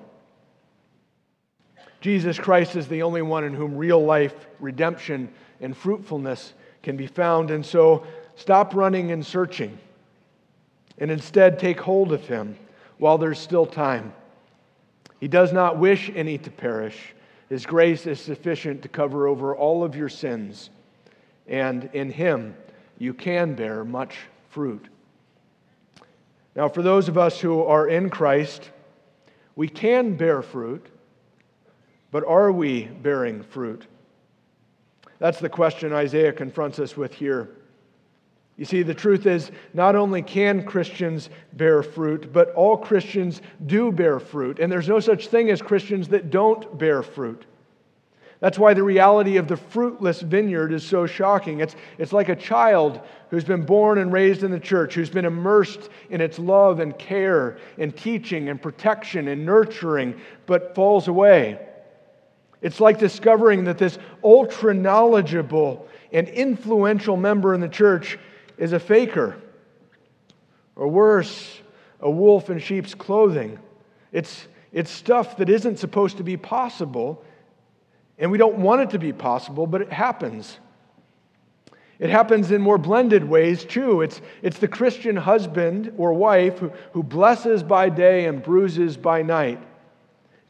Jesus 2.01 2.39
Christ 2.39 2.75
is 2.75 2.87
the 2.87 3.03
only 3.03 3.21
one 3.21 3.43
in 3.43 3.53
whom 3.53 3.77
real 3.77 4.03
life, 4.03 4.47
redemption, 4.59 5.29
and 5.61 5.77
fruitfulness 5.77 6.53
can 6.81 6.97
be 6.97 7.07
found. 7.07 7.51
And 7.51 7.65
so 7.65 8.05
stop 8.35 8.73
running 8.75 9.11
and 9.11 9.25
searching 9.25 9.77
and 10.97 11.11
instead 11.11 11.59
take 11.59 11.79
hold 11.79 12.11
of 12.11 12.27
Him 12.27 12.57
while 12.97 13.17
there's 13.17 13.39
still 13.39 13.65
time. 13.65 14.13
He 15.19 15.27
does 15.27 15.53
not 15.53 15.77
wish 15.77 16.11
any 16.15 16.37
to 16.39 16.49
perish. 16.49 17.13
His 17.49 17.65
grace 17.65 18.07
is 18.07 18.19
sufficient 18.19 18.81
to 18.81 18.89
cover 18.89 19.27
over 19.27 19.55
all 19.55 19.83
of 19.83 19.95
your 19.95 20.09
sins, 20.09 20.69
and 21.47 21.89
in 21.93 22.09
Him 22.09 22.55
you 22.97 23.13
can 23.13 23.53
bear 23.53 23.83
much 23.85 24.17
fruit. 24.49 24.87
Now, 26.55 26.67
for 26.67 26.81
those 26.81 27.07
of 27.07 27.17
us 27.17 27.39
who 27.39 27.63
are 27.63 27.87
in 27.87 28.09
Christ, 28.09 28.69
we 29.55 29.67
can 29.67 30.15
bear 30.15 30.41
fruit, 30.41 30.85
but 32.12 32.26
are 32.26 32.52
we 32.52 32.84
bearing 32.86 33.41
fruit? 33.41 33.88
That's 35.19 35.39
the 35.39 35.50
question 35.50 35.93
Isaiah 35.93 36.34
confronts 36.34 36.80
us 36.80 36.97
with 36.97 37.13
here. 37.13 37.50
You 38.58 38.65
see, 38.65 38.84
the 38.84 38.93
truth 38.93 39.26
is, 39.26 39.50
not 39.74 39.95
only 39.95 40.21
can 40.21 40.63
Christians 40.63 41.30
bear 41.54 41.82
fruit, 41.82 42.32
but 42.32 42.54
all 42.54 42.78
Christians 42.78 43.41
do 43.65 43.91
bear 43.91 44.19
fruit. 44.19 44.60
And 44.60 44.71
there's 44.71 44.89
no 44.89 45.00
such 45.00 45.28
thing 45.28 45.50
as 45.50 45.62
Christians 45.62 46.10
that 46.10 46.30
don't 46.30 46.78
bear 46.78 47.02
fruit. 47.02 47.45
That's 48.39 48.58
why 48.60 48.74
the 48.74 48.84
reality 48.84 49.38
of 49.38 49.47
the 49.47 49.56
fruitless 49.56 50.21
vineyard 50.21 50.74
is 50.74 50.84
so 50.84 51.06
shocking. 51.06 51.60
It's, 51.60 51.76
it's 52.00 52.12
like 52.12 52.30
a 52.30 52.36
child 52.36 53.02
who's 53.30 53.43
been 53.43 53.65
born 53.65 54.00
and 54.00 54.12
raised 54.12 54.43
in 54.43 54.52
the 54.52 54.60
church, 54.60 54.95
who's 54.95 55.12
been 55.12 55.26
immersed 55.26 55.89
in 56.10 56.21
its 56.21 56.39
love 56.39 56.80
and 56.80 56.97
care 56.97 57.60
and 57.78 57.95
teaching 57.95 58.50
and 58.50 58.60
protection 58.60 59.28
and 59.28 59.45
nurturing, 59.45 60.19
but 60.47 60.74
falls 60.74 61.08
away. 61.08 61.60
It's 62.62 62.80
like 62.80 63.00
discovering 63.00 63.65
that 63.65 63.78
this 63.78 63.97
ultra 64.24 64.74
knowledgeable 64.74 65.88
and 66.12 66.28
influential 66.28 67.17
member 67.17 67.54
in 67.54 67.62
the 67.62 67.69
church 67.69 68.19
is 68.58 68.74
a 68.74 68.80
faker, 68.80 69.41
or 70.76 70.88
worse, 70.88 71.60
a 72.00 72.10
wolf 72.10 72.50
in 72.50 72.60
sheep's 72.60 72.93
clothing. 72.93 73.58
It's, 74.12 74.47
it's 74.71 74.91
stuff 74.91 75.38
that 75.38 75.50
isn't 75.50 75.80
supposed 75.80 76.17
to 76.17 76.24
be 76.24 76.38
possible 76.38 77.24
and 78.21 78.30
we 78.30 78.38
don't 78.38 78.58
want 78.58 78.82
it 78.82 78.91
to 78.91 79.00
be 79.00 79.12
possible, 79.12 79.65
but 79.65 79.82
it 79.82 79.91
happens. 79.91 80.60
It 81.97 82.12
happens 82.12 82.52
in 82.52 82.62
more 82.62 82.78
blended 82.78 83.28
ways, 83.28 83.65
too. 83.65 84.02
It's, 84.02 84.21
it's 84.43 84.60
the 84.60 84.67
Christian 84.67 85.15
husband 85.15 85.93
or 85.97 86.13
wife 86.13 86.60
who, 86.60 86.71
who 86.93 87.02
blesses 87.02 87.63
by 87.63 87.89
day 87.89 88.26
and 88.26 88.41
bruises 88.41 88.95
by 88.95 89.24
night. 89.24 89.60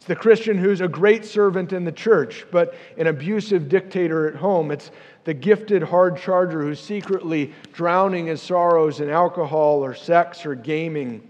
It's 0.02 0.08
the 0.08 0.16
Christian 0.16 0.58
who's 0.58 0.82
a 0.82 0.88
great 0.88 1.26
servant 1.26 1.74
in 1.74 1.86
the 1.86 1.92
church, 1.92 2.48
but 2.50 2.74
an 2.98 3.06
abusive 3.06 3.70
dictator 3.70 4.28
at 4.28 4.34
home. 4.34 4.72
It's 4.72 4.90
the 5.26 5.34
gifted 5.36 5.84
hard 5.84 6.18
charger 6.18 6.60
who's 6.64 6.80
secretly 6.80 7.54
drowning 7.72 8.26
his 8.26 8.42
sorrows 8.42 9.00
in 9.00 9.12
alcohol 9.12 9.86
or 9.86 9.94
sex 9.94 10.44
or 10.44 10.56
gaming. 10.56 11.30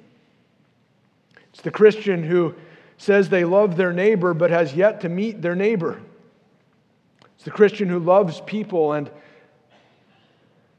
It's 1.49 1.59
the 1.59 1.69
Christian 1.69 2.23
who 2.23 2.55
says 2.97 3.27
they 3.27 3.43
love 3.43 3.75
their 3.75 3.91
neighbor 3.91 4.33
but 4.33 4.51
has 4.51 4.73
yet 4.73 5.01
to 5.01 5.09
meet 5.09 5.41
their 5.41 5.53
neighbor. 5.53 6.01
It's 7.35 7.43
the 7.43 7.51
Christian 7.51 7.89
who 7.89 7.99
loves 7.99 8.39
people 8.39 8.93
and 8.93 9.11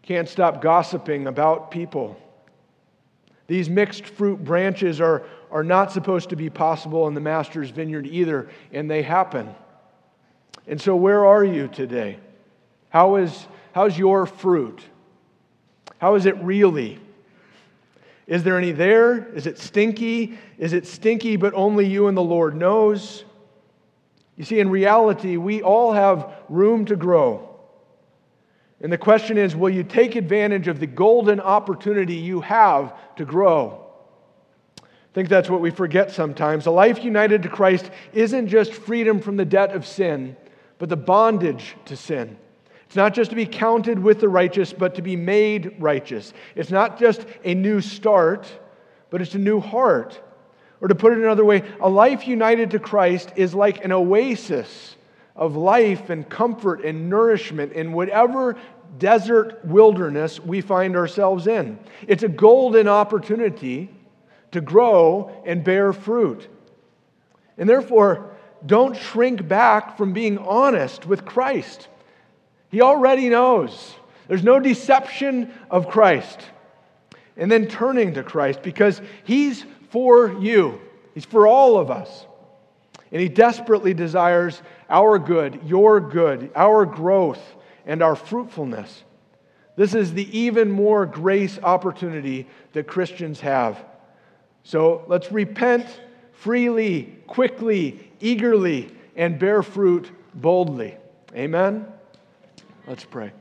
can't 0.00 0.30
stop 0.30 0.62
gossiping 0.62 1.26
about 1.26 1.70
people. 1.70 2.18
These 3.48 3.68
mixed 3.68 4.06
fruit 4.06 4.42
branches 4.42 4.98
are, 4.98 5.24
are 5.52 5.62
not 5.62 5.92
supposed 5.92 6.30
to 6.30 6.36
be 6.36 6.50
possible 6.50 7.06
in 7.06 7.14
the 7.14 7.20
Master's 7.20 7.70
vineyard 7.70 8.06
either, 8.06 8.48
and 8.72 8.90
they 8.90 9.02
happen. 9.02 9.54
And 10.66 10.80
so, 10.80 10.96
where 10.96 11.26
are 11.26 11.44
you 11.44 11.68
today? 11.68 12.18
How 12.88 13.16
is, 13.16 13.46
how's 13.72 13.96
your 13.96 14.26
fruit? 14.26 14.82
How 15.98 16.14
is 16.14 16.26
it 16.26 16.36
really? 16.38 16.98
Is 18.26 18.42
there 18.42 18.56
any 18.56 18.72
there? 18.72 19.28
Is 19.34 19.46
it 19.46 19.58
stinky? 19.58 20.38
Is 20.56 20.72
it 20.72 20.86
stinky, 20.86 21.36
but 21.36 21.52
only 21.54 21.86
you 21.86 22.08
and 22.08 22.16
the 22.16 22.22
Lord 22.22 22.56
knows? 22.56 23.24
You 24.36 24.44
see, 24.44 24.58
in 24.58 24.70
reality, 24.70 25.36
we 25.36 25.62
all 25.62 25.92
have 25.92 26.32
room 26.48 26.86
to 26.86 26.96
grow. 26.96 27.48
And 28.80 28.92
the 28.92 28.98
question 28.98 29.36
is 29.36 29.54
will 29.54 29.70
you 29.70 29.84
take 29.84 30.16
advantage 30.16 30.66
of 30.66 30.80
the 30.80 30.86
golden 30.86 31.40
opportunity 31.40 32.14
you 32.14 32.40
have 32.40 32.94
to 33.16 33.24
grow? 33.24 33.81
I 35.12 35.14
think 35.14 35.28
that's 35.28 35.50
what 35.50 35.60
we 35.60 35.70
forget 35.70 36.10
sometimes. 36.10 36.64
A 36.64 36.70
life 36.70 37.04
united 37.04 37.42
to 37.42 37.50
Christ 37.50 37.90
isn't 38.14 38.48
just 38.48 38.72
freedom 38.72 39.20
from 39.20 39.36
the 39.36 39.44
debt 39.44 39.72
of 39.76 39.86
sin, 39.86 40.38
but 40.78 40.88
the 40.88 40.96
bondage 40.96 41.76
to 41.84 41.96
sin. 41.96 42.38
It's 42.86 42.96
not 42.96 43.12
just 43.12 43.28
to 43.28 43.36
be 43.36 43.44
counted 43.44 43.98
with 43.98 44.20
the 44.20 44.30
righteous, 44.30 44.72
but 44.72 44.94
to 44.94 45.02
be 45.02 45.14
made 45.16 45.76
righteous. 45.78 46.32
It's 46.54 46.70
not 46.70 46.98
just 46.98 47.26
a 47.44 47.52
new 47.52 47.82
start, 47.82 48.50
but 49.10 49.20
it's 49.20 49.34
a 49.34 49.38
new 49.38 49.60
heart. 49.60 50.18
Or 50.80 50.88
to 50.88 50.94
put 50.94 51.12
it 51.12 51.18
another 51.18 51.44
way, 51.44 51.62
a 51.82 51.90
life 51.90 52.26
united 52.26 52.70
to 52.70 52.78
Christ 52.78 53.32
is 53.36 53.54
like 53.54 53.84
an 53.84 53.92
oasis 53.92 54.96
of 55.36 55.56
life 55.56 56.08
and 56.08 56.26
comfort 56.26 56.86
and 56.86 57.10
nourishment 57.10 57.72
in 57.72 57.92
whatever 57.92 58.56
desert 58.98 59.62
wilderness 59.62 60.40
we 60.40 60.62
find 60.62 60.96
ourselves 60.96 61.46
in. 61.46 61.78
It's 62.08 62.22
a 62.22 62.28
golden 62.28 62.88
opportunity 62.88 63.90
to 64.52 64.60
grow 64.60 65.42
and 65.44 65.64
bear 65.64 65.92
fruit. 65.92 66.48
And 67.58 67.68
therefore, 67.68 68.30
don't 68.64 68.96
shrink 68.96 69.46
back 69.46 69.96
from 69.96 70.12
being 70.12 70.38
honest 70.38 71.06
with 71.06 71.24
Christ. 71.24 71.88
He 72.70 72.80
already 72.80 73.28
knows. 73.28 73.94
There's 74.28 74.44
no 74.44 74.60
deception 74.60 75.52
of 75.70 75.88
Christ. 75.88 76.40
And 77.36 77.50
then 77.50 77.66
turning 77.66 78.14
to 78.14 78.22
Christ 78.22 78.62
because 78.62 79.00
He's 79.24 79.64
for 79.90 80.32
you, 80.40 80.80
He's 81.14 81.24
for 81.24 81.46
all 81.46 81.76
of 81.76 81.90
us. 81.90 82.26
And 83.10 83.20
He 83.20 83.28
desperately 83.28 83.94
desires 83.94 84.62
our 84.88 85.18
good, 85.18 85.60
your 85.64 86.00
good, 86.00 86.50
our 86.54 86.86
growth, 86.86 87.42
and 87.84 88.02
our 88.02 88.14
fruitfulness. 88.14 89.04
This 89.76 89.94
is 89.94 90.12
the 90.12 90.38
even 90.38 90.70
more 90.70 91.06
grace 91.06 91.58
opportunity 91.62 92.46
that 92.74 92.86
Christians 92.86 93.40
have. 93.40 93.82
So 94.64 95.04
let's 95.06 95.32
repent 95.32 95.86
freely, 96.32 97.18
quickly, 97.26 98.10
eagerly, 98.20 98.90
and 99.16 99.38
bear 99.38 99.62
fruit 99.62 100.10
boldly. 100.34 100.96
Amen? 101.34 101.86
Let's 102.86 103.04
pray. 103.04 103.32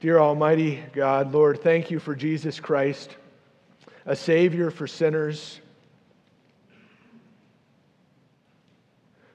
Dear 0.00 0.18
Almighty 0.18 0.82
God, 0.92 1.32
Lord, 1.32 1.62
thank 1.62 1.90
you 1.90 1.98
for 1.98 2.14
Jesus 2.14 2.58
Christ, 2.58 3.16
a 4.06 4.16
Savior 4.16 4.70
for 4.70 4.86
sinners, 4.86 5.60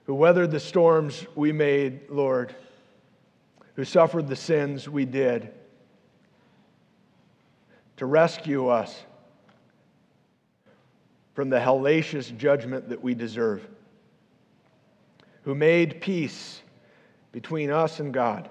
who 0.06 0.16
weathered 0.16 0.52
the 0.52 0.60
storms 0.60 1.26
we 1.36 1.52
made, 1.52 2.10
Lord, 2.10 2.56
who 3.76 3.84
suffered 3.84 4.28
the 4.28 4.36
sins 4.36 4.90
we 4.90 5.06
did, 5.06 5.52
to 7.98 8.06
rescue 8.06 8.68
us 8.68 9.04
from 11.34 11.50
the 11.50 11.60
hellacious 11.60 12.36
judgment 12.38 12.90
that 12.90 13.04
we 13.04 13.14
deserve, 13.14 13.66
who 15.44 15.54
made 15.54 16.02
peace 16.02 16.62
between 17.32 17.70
us 17.70 18.00
and 18.00 18.14
God 18.14 18.50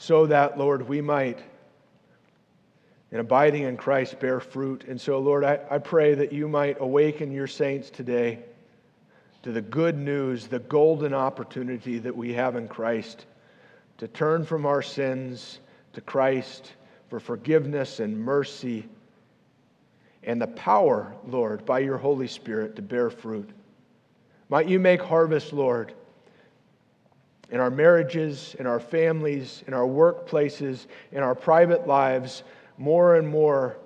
so 0.00 0.26
that, 0.26 0.56
Lord, 0.56 0.88
we 0.88 1.02
might, 1.02 1.38
in 3.12 3.20
abiding 3.20 3.64
in 3.64 3.76
Christ, 3.76 4.18
bear 4.18 4.40
fruit. 4.40 4.84
And 4.88 4.98
so, 4.98 5.18
Lord, 5.18 5.44
I, 5.44 5.60
I 5.70 5.76
pray 5.76 6.14
that 6.14 6.32
you 6.32 6.48
might 6.48 6.78
awaken 6.80 7.30
your 7.30 7.46
saints 7.46 7.90
today 7.90 8.38
to 9.42 9.52
the 9.52 9.60
good 9.60 9.98
news, 9.98 10.46
the 10.46 10.58
golden 10.58 11.12
opportunity 11.12 11.98
that 11.98 12.16
we 12.16 12.32
have 12.32 12.56
in 12.56 12.66
Christ 12.66 13.26
to 13.98 14.08
turn 14.08 14.46
from 14.46 14.64
our 14.64 14.80
sins 14.80 15.58
to 15.92 16.00
Christ 16.00 16.72
for 17.08 17.20
forgiveness 17.20 18.00
and 18.00 18.18
mercy 18.18 18.88
and 20.22 20.40
the 20.40 20.46
power, 20.48 21.14
Lord, 21.26 21.64
by 21.64 21.80
your 21.80 21.96
Holy 21.96 22.28
Spirit 22.28 22.76
to 22.76 22.82
bear 22.82 23.10
fruit. 23.10 23.48
Might 24.48 24.68
you 24.68 24.78
make 24.78 25.00
harvest, 25.00 25.52
Lord, 25.52 25.94
in 27.50 27.60
our 27.60 27.70
marriages, 27.70 28.54
in 28.58 28.66
our 28.66 28.80
families, 28.80 29.64
in 29.66 29.74
our 29.74 29.86
workplaces, 29.86 30.86
in 31.12 31.22
our 31.22 31.34
private 31.34 31.86
lives, 31.86 32.42
more 32.78 33.16
and 33.16 33.26
more 33.26 33.78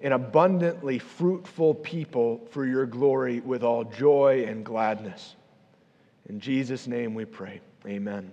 an 0.00 0.12
abundantly 0.12 0.98
fruitful 0.98 1.74
people 1.74 2.46
for 2.50 2.66
your 2.66 2.84
glory 2.84 3.40
with 3.40 3.62
all 3.62 3.84
joy 3.84 4.44
and 4.46 4.64
gladness. 4.64 5.36
In 6.28 6.40
Jesus' 6.40 6.86
name 6.86 7.14
we 7.14 7.24
pray. 7.24 7.60
Amen. 7.86 8.30